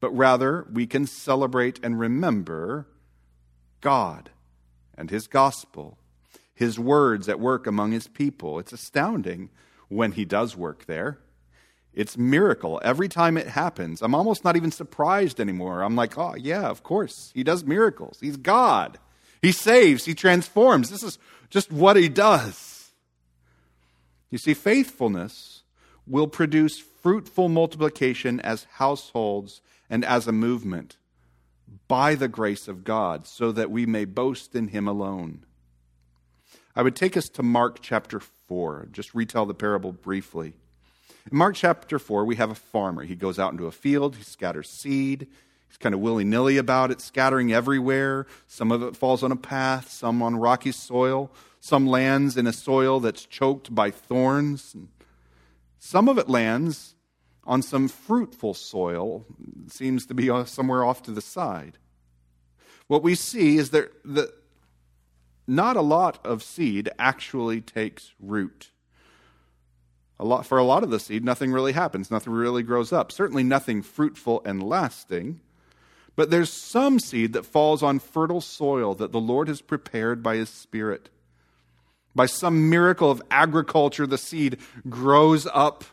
[0.00, 2.88] but rather we can celebrate and remember
[3.80, 4.30] God
[4.96, 5.98] and His gospel
[6.62, 8.60] his words at work among his people.
[8.60, 9.50] It's astounding
[9.88, 11.18] when he does work there.
[11.92, 14.00] It's miracle every time it happens.
[14.00, 15.82] I'm almost not even surprised anymore.
[15.82, 17.32] I'm like, oh, yeah, of course.
[17.34, 18.18] He does miracles.
[18.20, 18.98] He's God.
[19.42, 20.88] He saves, he transforms.
[20.88, 21.18] This is
[21.50, 22.92] just what he does.
[24.30, 25.64] You see, faithfulness
[26.06, 29.60] will produce fruitful multiplication as households
[29.90, 30.96] and as a movement
[31.88, 35.44] by the grace of God, so that we may boast in him alone.
[36.74, 40.54] I would take us to Mark chapter 4, just retell the parable briefly.
[41.30, 43.04] In Mark chapter 4, we have a farmer.
[43.04, 45.28] He goes out into a field, he scatters seed.
[45.68, 48.26] He's kind of willy nilly about it, scattering everywhere.
[48.46, 52.52] Some of it falls on a path, some on rocky soil, some lands in a
[52.52, 54.74] soil that's choked by thorns.
[55.78, 56.94] Some of it lands
[57.44, 59.24] on some fruitful soil,
[59.66, 61.78] it seems to be uh, somewhere off to the side.
[62.86, 64.32] What we see is that the,
[65.46, 68.70] not a lot of seed actually takes root.
[70.18, 73.10] A lot, for a lot of the seed, nothing really happens, nothing really grows up.
[73.10, 75.40] Certainly nothing fruitful and lasting.
[76.14, 80.36] But there's some seed that falls on fertile soil that the Lord has prepared by
[80.36, 81.08] His Spirit.
[82.14, 85.84] By some miracle of agriculture, the seed grows up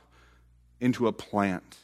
[0.80, 1.78] into a plant.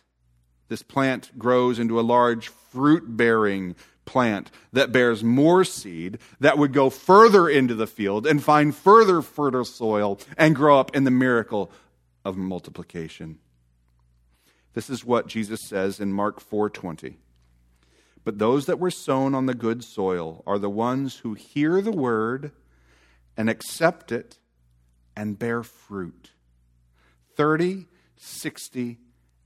[0.68, 3.76] This plant grows into a large fruit bearing
[4.06, 9.22] plant that bears more seed that would go further into the field and find further
[9.22, 11.72] fertile soil and grow up in the miracle
[12.24, 13.40] of multiplication.
[14.74, 17.18] This is what Jesus says in Mark 4:20.
[18.24, 21.92] But those that were sown on the good soil are the ones who hear the
[21.92, 22.52] word
[23.38, 24.40] and accept it
[25.16, 26.32] and bear fruit.
[27.36, 27.88] 30,
[28.18, 28.98] 60,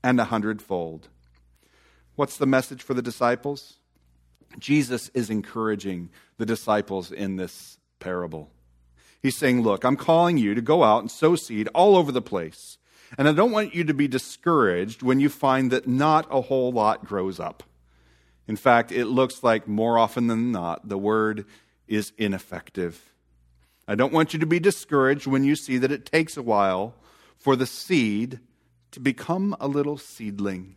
[0.02, 1.08] and a hundredfold.
[2.14, 3.79] What's the message for the disciples?
[4.58, 8.50] Jesus is encouraging the disciples in this parable.
[9.22, 12.22] He's saying, Look, I'm calling you to go out and sow seed all over the
[12.22, 12.78] place.
[13.18, 16.72] And I don't want you to be discouraged when you find that not a whole
[16.72, 17.64] lot grows up.
[18.46, 21.44] In fact, it looks like more often than not, the word
[21.88, 23.12] is ineffective.
[23.86, 26.94] I don't want you to be discouraged when you see that it takes a while
[27.36, 28.38] for the seed
[28.92, 30.76] to become a little seedling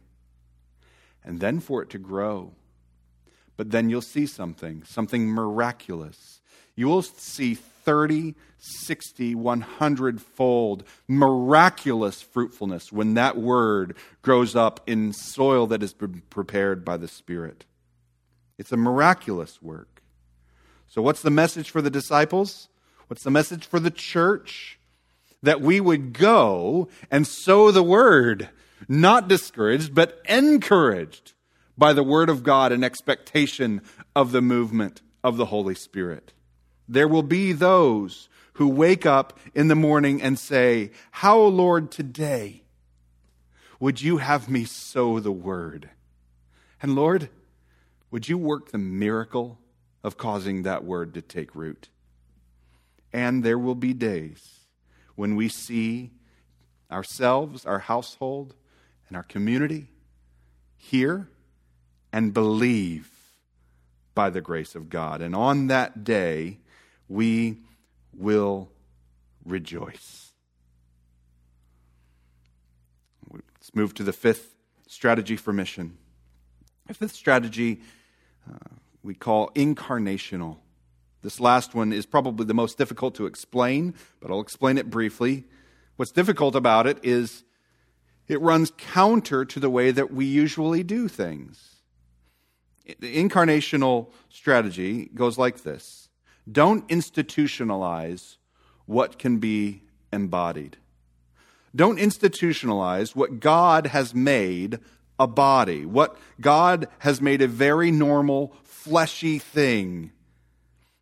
[1.24, 2.54] and then for it to grow
[3.58, 6.42] but then you'll see something, something miraculous.
[6.76, 15.14] You will see 30, 60, 100 fold miraculous fruitfulness when that word grows up in
[15.14, 17.66] soil that has been prepared by the Spirit.
[18.58, 20.02] It's a miraculous work.
[20.88, 22.70] So, what's the message for the disciples?
[23.08, 24.80] What's the message for the church?
[25.42, 28.50] That we would go and sow the word,
[28.88, 31.34] not discouraged, but encouraged
[31.78, 33.82] by the Word of God and expectation
[34.16, 36.34] of the movement of the Holy Spirit.
[36.88, 42.64] There will be those who wake up in the morning and say, How, Lord, today
[43.80, 45.90] would you have me sow the Word?
[46.82, 47.30] And Lord,
[48.12, 49.60] would you work the miracle
[50.04, 51.90] of causing that Word to take root?
[53.12, 54.60] And there will be days
[55.16, 56.12] when we see
[56.92, 58.56] ourselves, our household,
[59.08, 59.88] and our community
[60.76, 61.30] here
[62.14, 63.10] and believe
[64.14, 65.22] by the grace of God.
[65.22, 66.60] And on that day,
[67.10, 67.58] we
[68.16, 68.70] will
[69.44, 70.32] rejoice.
[73.32, 74.54] Let's move to the fifth
[74.88, 75.98] strategy for mission.
[76.88, 77.82] The fifth strategy
[78.48, 80.58] uh, we call incarnational.
[81.24, 85.46] This last one is probably the most difficult to explain, but I'll explain it briefly.
[85.96, 87.44] What's difficult about it is
[88.28, 91.73] it runs counter to the way that we usually do things.
[92.86, 96.10] The incarnational strategy goes like this
[96.52, 98.38] Don't institutionalize
[98.86, 100.78] what can be embodied.
[101.76, 104.80] Don't institutionalize what God has made
[105.18, 110.12] a body, what God has made a very normal, fleshy thing.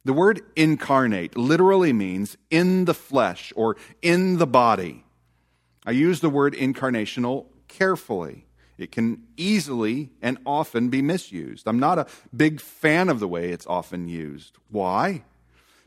[0.06, 5.04] The word incarnate literally means in the flesh or in the body.
[5.86, 8.46] I use the word incarnational carefully.
[8.82, 11.68] It can easily and often be misused.
[11.68, 14.58] I'm not a big fan of the way it's often used.
[14.70, 15.24] Why?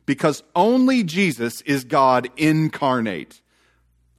[0.07, 3.40] Because only Jesus is God incarnate.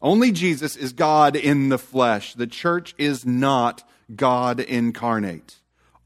[0.02, 2.34] Only Jesus is God in the flesh.
[2.34, 5.56] The church is not God incarnate.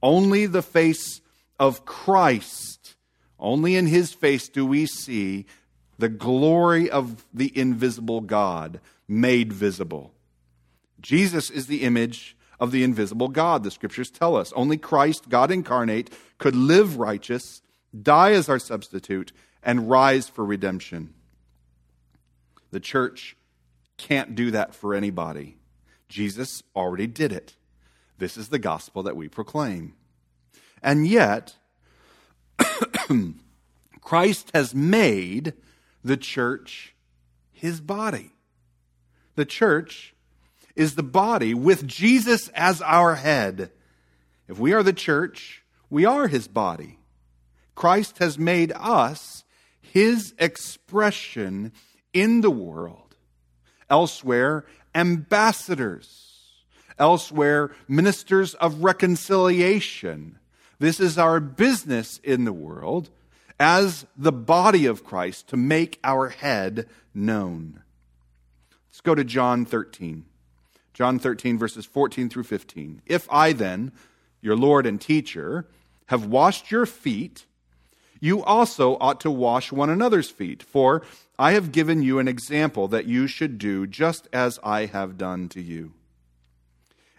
[0.01, 1.21] Only the face
[1.59, 2.95] of Christ,
[3.37, 5.45] only in his face do we see
[5.97, 10.13] the glory of the invisible God made visible.
[11.01, 14.51] Jesus is the image of the invisible God, the scriptures tell us.
[14.53, 17.61] Only Christ, God incarnate, could live righteous,
[17.99, 19.31] die as our substitute,
[19.63, 21.13] and rise for redemption.
[22.71, 23.35] The church
[23.97, 25.57] can't do that for anybody.
[26.07, 27.55] Jesus already did it.
[28.17, 29.93] This is the gospel that we proclaim.
[30.81, 31.55] And yet,
[34.01, 35.53] Christ has made
[36.03, 36.95] the church
[37.51, 38.31] his body.
[39.35, 40.13] The church
[40.79, 43.69] is the body with Jesus as our head.
[44.47, 46.99] If we are the church, we are his body.
[47.75, 49.43] Christ has made us
[49.81, 51.73] his expression
[52.13, 53.17] in the world.
[53.89, 54.65] Elsewhere,
[54.95, 56.45] ambassadors.
[56.97, 60.39] Elsewhere, ministers of reconciliation.
[60.79, 63.09] This is our business in the world
[63.59, 67.81] as the body of Christ to make our head known.
[68.87, 70.23] Let's go to John 13.
[70.99, 73.01] John 13, verses 14 through 15.
[73.05, 73.93] If I then,
[74.41, 75.65] your Lord and teacher,
[76.07, 77.45] have washed your feet,
[78.19, 80.61] you also ought to wash one another's feet.
[80.61, 81.01] For
[81.37, 85.47] I have given you an example that you should do just as I have done
[85.49, 85.93] to you.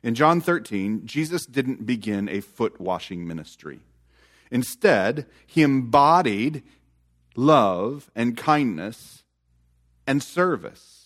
[0.03, 3.81] In John 13, Jesus didn't begin a foot washing ministry.
[4.51, 6.62] Instead, he embodied
[7.35, 9.22] love and kindness
[10.07, 10.99] and service.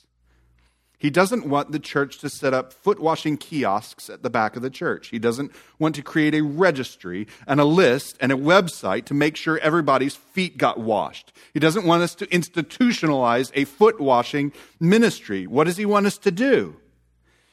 [1.05, 4.63] He doesn't want the church to set up foot washing kiosks at the back of
[4.63, 5.09] the church.
[5.09, 9.37] He doesn't want to create a registry and a list and a website to make
[9.37, 11.31] sure everybody's feet got washed.
[11.53, 14.51] He doesn't want us to institutionalize a foot washing
[14.81, 15.47] ministry.
[15.47, 16.77] What does he want us to do?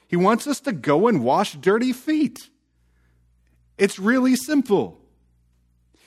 [0.08, 2.50] He wants us to go and wash dirty feet.
[3.78, 5.01] It's really simple.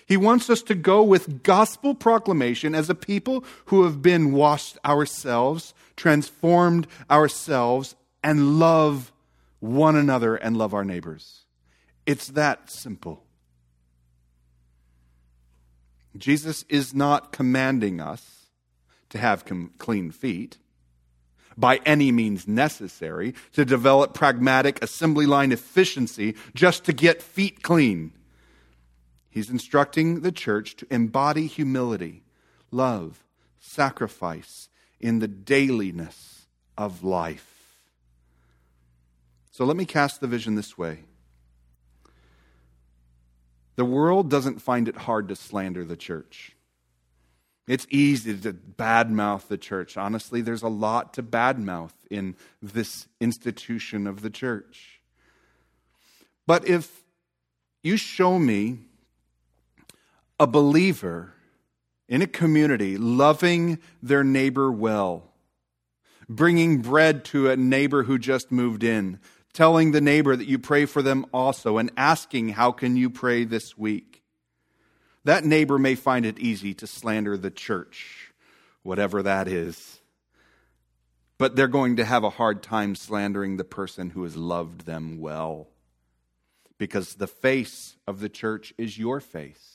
[0.07, 4.79] He wants us to go with gospel proclamation as a people who have been washed
[4.85, 9.13] ourselves, transformed ourselves, and love
[9.61, 11.43] one another and love our neighbors.
[12.07, 13.25] It's that simple.
[16.17, 18.47] Jesus is not commanding us
[19.11, 19.45] to have
[19.79, 20.59] clean feet
[21.57, 28.13] by any means necessary, to develop pragmatic assembly line efficiency just to get feet clean.
[29.35, 32.23] He's instructing the church to embody humility,
[32.71, 33.25] love,
[33.59, 34.69] sacrifice
[35.01, 36.47] in the dailiness
[36.79, 37.75] of life.
[39.51, 41.01] So let me cast the vision this way.
[43.75, 46.53] The world doesn't find it hard to slander the church.
[47.67, 49.97] It's easy to badmouth the church.
[49.97, 55.01] Honestly, there's a lot to badmouth in this institution of the church.
[56.47, 57.03] But if
[57.83, 58.79] you show me
[60.39, 61.35] a believer
[62.09, 65.33] in a community loving their neighbor well,
[66.29, 69.19] bringing bread to a neighbor who just moved in,
[69.53, 73.45] telling the neighbor that you pray for them also, and asking, How can you pray
[73.45, 74.23] this week?
[75.25, 78.33] That neighbor may find it easy to slander the church,
[78.83, 80.01] whatever that is.
[81.39, 85.19] But they're going to have a hard time slandering the person who has loved them
[85.19, 85.69] well.
[86.77, 89.74] Because the face of the church is your face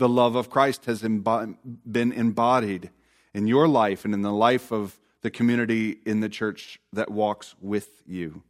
[0.00, 2.90] the love of Christ has been embodied
[3.32, 7.54] in your life and in the life of the community in the church that walks
[7.60, 8.42] with you.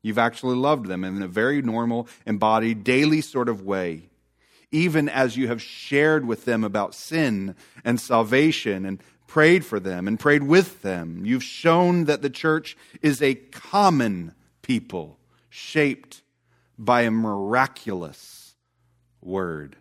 [0.00, 4.08] You've actually loved them in a very normal, embodied, daily sort of way,
[4.70, 10.06] even as you have shared with them about sin and salvation and prayed for them
[10.06, 11.22] and prayed with them.
[11.26, 15.18] You've shown that the church is a common people
[15.50, 16.22] shaped
[16.78, 18.54] by a miraculous
[19.20, 19.74] word.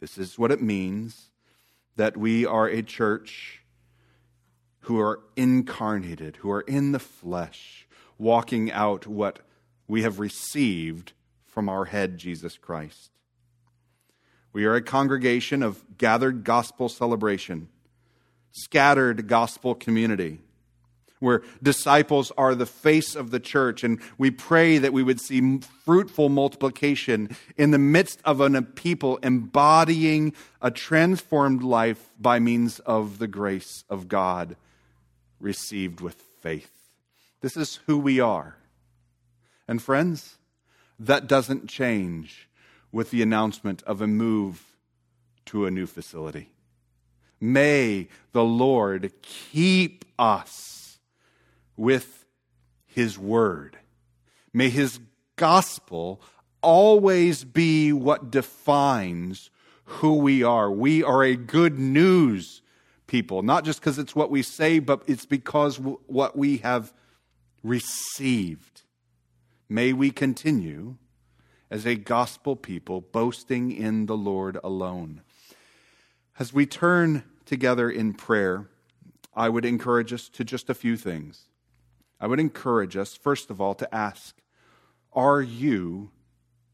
[0.00, 1.30] This is what it means
[1.96, 3.60] that we are a church
[4.80, 7.86] who are incarnated, who are in the flesh,
[8.18, 9.40] walking out what
[9.86, 11.12] we have received
[11.46, 13.10] from our head, Jesus Christ.
[14.52, 17.68] We are a congregation of gathered gospel celebration,
[18.52, 20.40] scattered gospel community
[21.20, 23.84] where disciples are the face of the church.
[23.84, 29.18] And we pray that we would see fruitful multiplication in the midst of a people
[29.18, 34.56] embodying a transformed life by means of the grace of God
[35.38, 36.72] received with faith.
[37.40, 38.56] This is who we are.
[39.68, 40.36] And friends,
[40.98, 42.48] that doesn't change
[42.92, 44.64] with the announcement of a move
[45.46, 46.50] to a new facility.
[47.40, 50.79] May the Lord keep us
[51.76, 52.24] with
[52.86, 53.78] His Word.
[54.52, 55.00] May His
[55.36, 56.20] gospel
[56.62, 59.50] always be what defines
[59.84, 60.70] who we are.
[60.70, 62.62] We are a good news
[63.06, 66.92] people, not just because it's what we say, but it's because what we have
[67.62, 68.82] received.
[69.68, 70.96] May we continue
[71.70, 75.22] as a gospel people, boasting in the Lord alone.
[76.38, 78.68] As we turn together in prayer,
[79.34, 81.46] I would encourage us to just a few things.
[82.20, 84.36] I would encourage us, first of all, to ask
[85.12, 86.10] Are you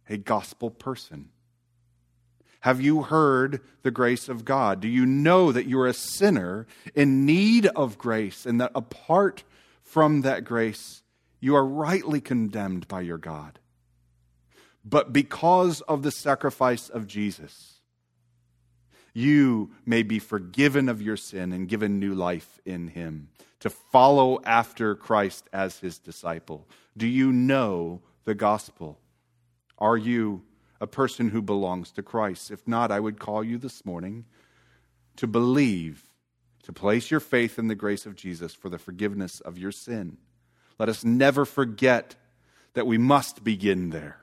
[0.09, 1.31] a gospel person?
[2.61, 4.81] Have you heard the grace of God?
[4.81, 6.67] Do you know that you're a sinner
[6.97, 9.45] in need of grace and that apart
[9.83, 11.03] from that grace,
[11.39, 13.61] you are rightly condemned by your God?
[14.85, 17.81] But because of the sacrifice of Jesus,
[19.13, 23.29] you may be forgiven of your sin and given new life in Him
[23.61, 26.67] to follow after Christ as His disciple.
[26.97, 28.99] Do you know the gospel?
[29.79, 30.43] Are you
[30.81, 32.51] a person who belongs to Christ?
[32.51, 34.25] If not, I would call you this morning
[35.17, 36.03] to believe,
[36.65, 40.19] to place your faith in the grace of Jesus for the forgiveness of your sin.
[40.79, 42.17] Let us never forget
[42.75, 44.21] that we must begin there.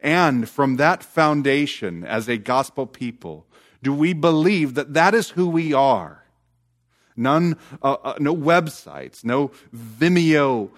[0.00, 3.46] And from that foundation, as a gospel people,
[3.82, 6.25] do we believe that that is who we are?
[7.16, 10.70] None, uh, uh, no websites, no Vimeo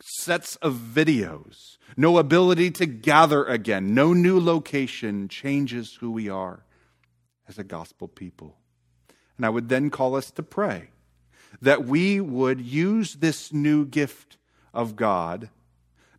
[0.00, 6.64] sets of videos no ability to gather again, no new location changes who we are
[7.48, 8.56] as a gospel people.
[9.36, 10.88] And I would then call us to pray
[11.60, 14.36] that we would use this new gift
[14.74, 15.48] of God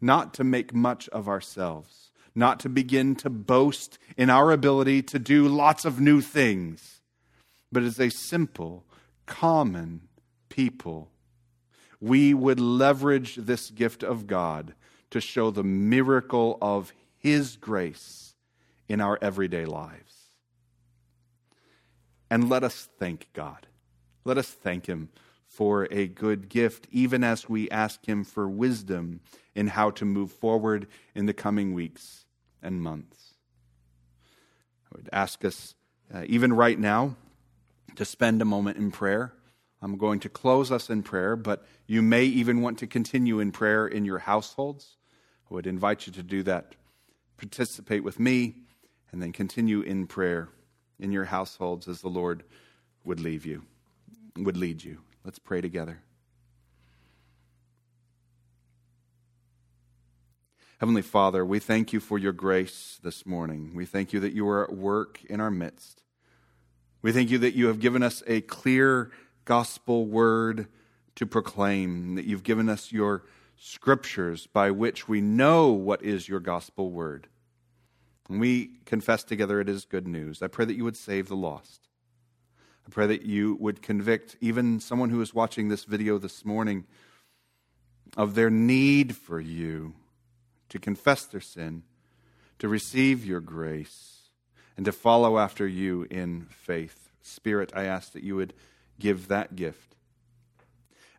[0.01, 5.19] not to make much of ourselves, not to begin to boast in our ability to
[5.19, 7.01] do lots of new things,
[7.71, 8.85] but as a simple,
[9.27, 10.01] common
[10.49, 11.11] people,
[12.01, 14.73] we would leverage this gift of God
[15.11, 18.33] to show the miracle of His grace
[18.89, 20.15] in our everyday lives.
[22.29, 23.67] And let us thank God.
[24.25, 25.09] Let us thank Him
[25.47, 29.21] for a good gift, even as we ask Him for wisdom
[29.55, 32.25] in how to move forward in the coming weeks
[32.61, 33.35] and months.
[34.91, 35.75] I would ask us,
[36.13, 37.15] uh, even right now,
[37.97, 39.33] to spend a moment in prayer.
[39.81, 43.51] I'm going to close us in prayer, but you may even want to continue in
[43.51, 44.97] prayer in your households.
[45.49, 46.75] I would invite you to do that.
[47.37, 48.55] Participate with me
[49.11, 50.49] and then continue in prayer
[50.99, 52.43] in your households as the Lord
[53.03, 53.63] would leave you,
[54.35, 54.99] would lead you.
[55.23, 56.01] Let's pray together.
[60.79, 63.71] Heavenly Father, we thank you for your grace this morning.
[63.73, 66.03] We thank you that you are at work in our midst.
[67.01, 69.11] We thank you that you have given us a clear
[69.45, 70.67] gospel word
[71.15, 73.23] to proclaim, that you've given us your
[73.55, 77.27] scriptures by which we know what is your gospel word.
[78.29, 80.41] And we confess together it is good news.
[80.41, 81.87] I pray that you would save the lost.
[82.85, 86.85] I pray that you would convict even someone who is watching this video this morning
[88.15, 89.93] of their need for you
[90.69, 91.83] to confess their sin,
[92.59, 94.16] to receive your grace,
[94.77, 97.09] and to follow after you in faith.
[97.21, 98.53] Spirit, I ask that you would
[98.99, 99.95] give that gift.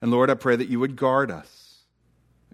[0.01, 1.69] And Lord, I pray that you would guard us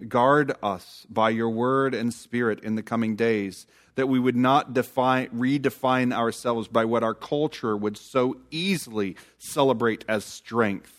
[0.09, 4.73] Guard us by your word and spirit in the coming days, that we would not
[4.73, 10.91] define, redefine ourselves by what our culture would so easily celebrate as strength.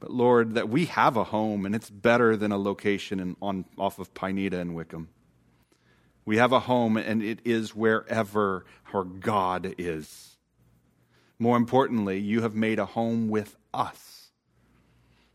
[0.00, 3.66] But Lord, that we have a home and it's better than a location in, on,
[3.76, 5.10] off of Pineda and Wickham.
[6.24, 10.36] We have a home and it is wherever our God is.
[11.38, 14.30] More importantly, you have made a home with us.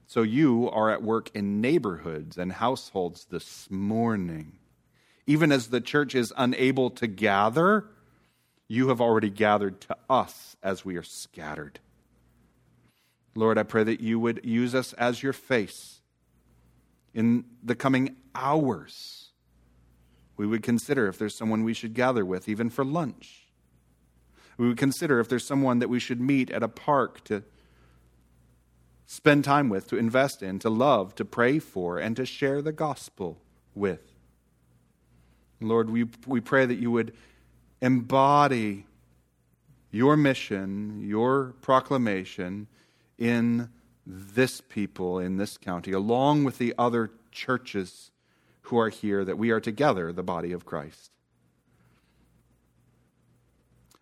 [0.05, 4.53] So you are at work in neighborhoods and households this morning.
[5.25, 7.89] Even as the church is unable to gather,
[8.69, 11.79] you have already gathered to us as we are scattered.
[13.35, 16.01] Lord, I pray that you would use us as your face
[17.13, 19.26] in the coming hours.
[20.37, 23.47] We would consider if there's someone we should gather with, even for lunch.
[24.57, 27.43] We would consider if there's someone that we should meet at a park to
[29.07, 32.71] spend time with, to invest in, to love, to pray for, and to share the
[32.71, 33.41] gospel
[33.73, 34.13] with.
[35.59, 37.15] Lord, we, we pray that you would
[37.81, 38.85] embody
[39.91, 42.67] your mission, your proclamation
[43.17, 43.69] in
[44.05, 48.11] this people, in this county, along with the other churches
[48.67, 51.11] who are here, that we are together the body of Christ.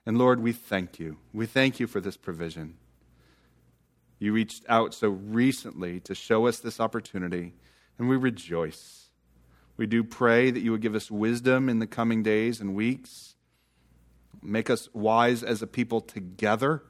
[0.05, 1.18] And Lord, we thank you.
[1.34, 2.78] We thank you for this provision.
[4.20, 7.53] You reached out so recently to show us this opportunity,
[7.97, 9.09] and we rejoice.
[9.78, 13.36] We do pray that you would give us wisdom in the coming days and weeks,
[14.41, 16.84] make us wise as a people together,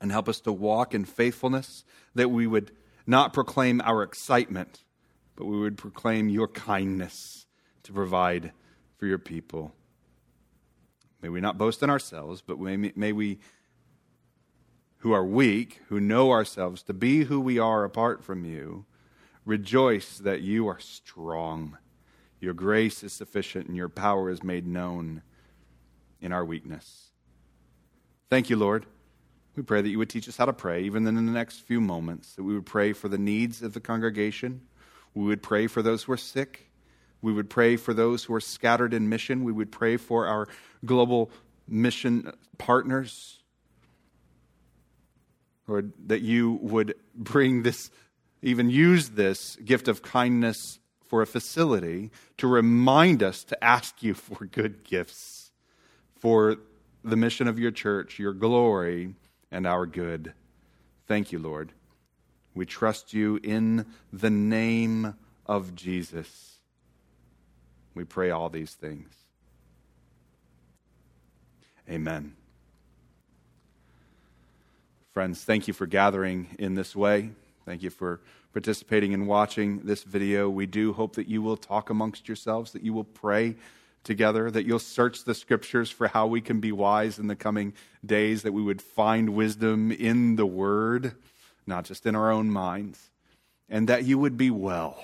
[0.00, 1.84] and help us to walk in faithfulness,
[2.14, 2.70] that we would
[3.06, 4.84] not proclaim our excitement,
[5.38, 7.46] but we would proclaim your kindness
[7.84, 8.50] to provide
[8.96, 9.72] for your people.
[11.22, 13.38] May we not boast in ourselves, but may, may we,
[14.98, 18.84] who are weak, who know ourselves to be who we are apart from you,
[19.44, 21.78] rejoice that you are strong.
[22.40, 25.22] Your grace is sufficient and your power is made known
[26.20, 27.12] in our weakness.
[28.28, 28.86] Thank you, Lord.
[29.54, 31.80] We pray that you would teach us how to pray, even in the next few
[31.80, 34.62] moments, that we would pray for the needs of the congregation.
[35.18, 36.70] We would pray for those who are sick.
[37.22, 39.42] We would pray for those who are scattered in mission.
[39.42, 40.46] We would pray for our
[40.84, 41.32] global
[41.66, 43.42] mission partners.
[45.66, 47.90] Lord, that you would bring this,
[48.42, 54.14] even use this gift of kindness for a facility to remind us to ask you
[54.14, 55.50] for good gifts,
[56.20, 56.58] for
[57.02, 59.16] the mission of your church, your glory,
[59.50, 60.32] and our good.
[61.08, 61.72] Thank you, Lord.
[62.54, 65.14] We trust you in the name
[65.46, 66.56] of Jesus.
[67.94, 69.12] We pray all these things.
[71.90, 72.34] Amen.
[75.14, 77.30] Friends, thank you for gathering in this way.
[77.64, 78.20] Thank you for
[78.52, 80.48] participating and watching this video.
[80.48, 83.56] We do hope that you will talk amongst yourselves, that you will pray
[84.04, 87.72] together, that you'll search the scriptures for how we can be wise in the coming
[88.04, 91.14] days, that we would find wisdom in the word,
[91.68, 93.10] not just in our own minds,
[93.68, 94.98] and that you would be well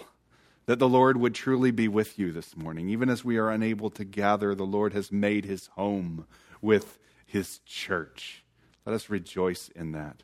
[0.67, 2.89] that the Lord would truly be with you this morning.
[2.89, 6.27] Even as we are unable to gather, the Lord has made his home
[6.63, 8.43] with his church.
[8.87, 10.23] Let us rejoice in that.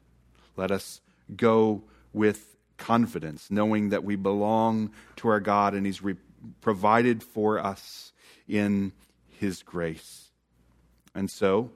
[0.56, 1.00] Let us
[1.36, 1.82] go
[2.12, 6.16] with confidence, knowing that we belong to our God and he's re-
[6.60, 8.12] provided for us
[8.48, 8.92] in
[9.28, 10.30] his grace.
[11.14, 11.70] And so,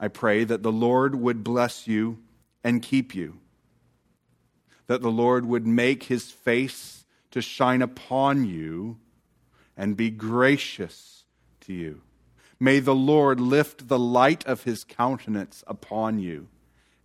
[0.00, 2.18] I pray that the Lord would bless you
[2.64, 3.38] and keep you,
[4.88, 8.98] that the Lord would make his face to shine upon you
[9.76, 11.24] and be gracious
[11.60, 12.00] to you.
[12.58, 16.48] May the Lord lift the light of his countenance upon you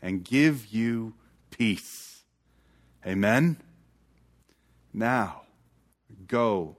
[0.01, 1.13] and give you
[1.51, 2.23] peace.
[3.05, 3.57] Amen.
[4.91, 5.43] Now,
[6.27, 6.77] go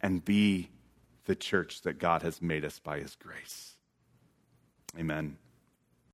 [0.00, 0.68] and be
[1.24, 3.72] the church that God has made us by his grace.
[4.98, 5.38] Amen.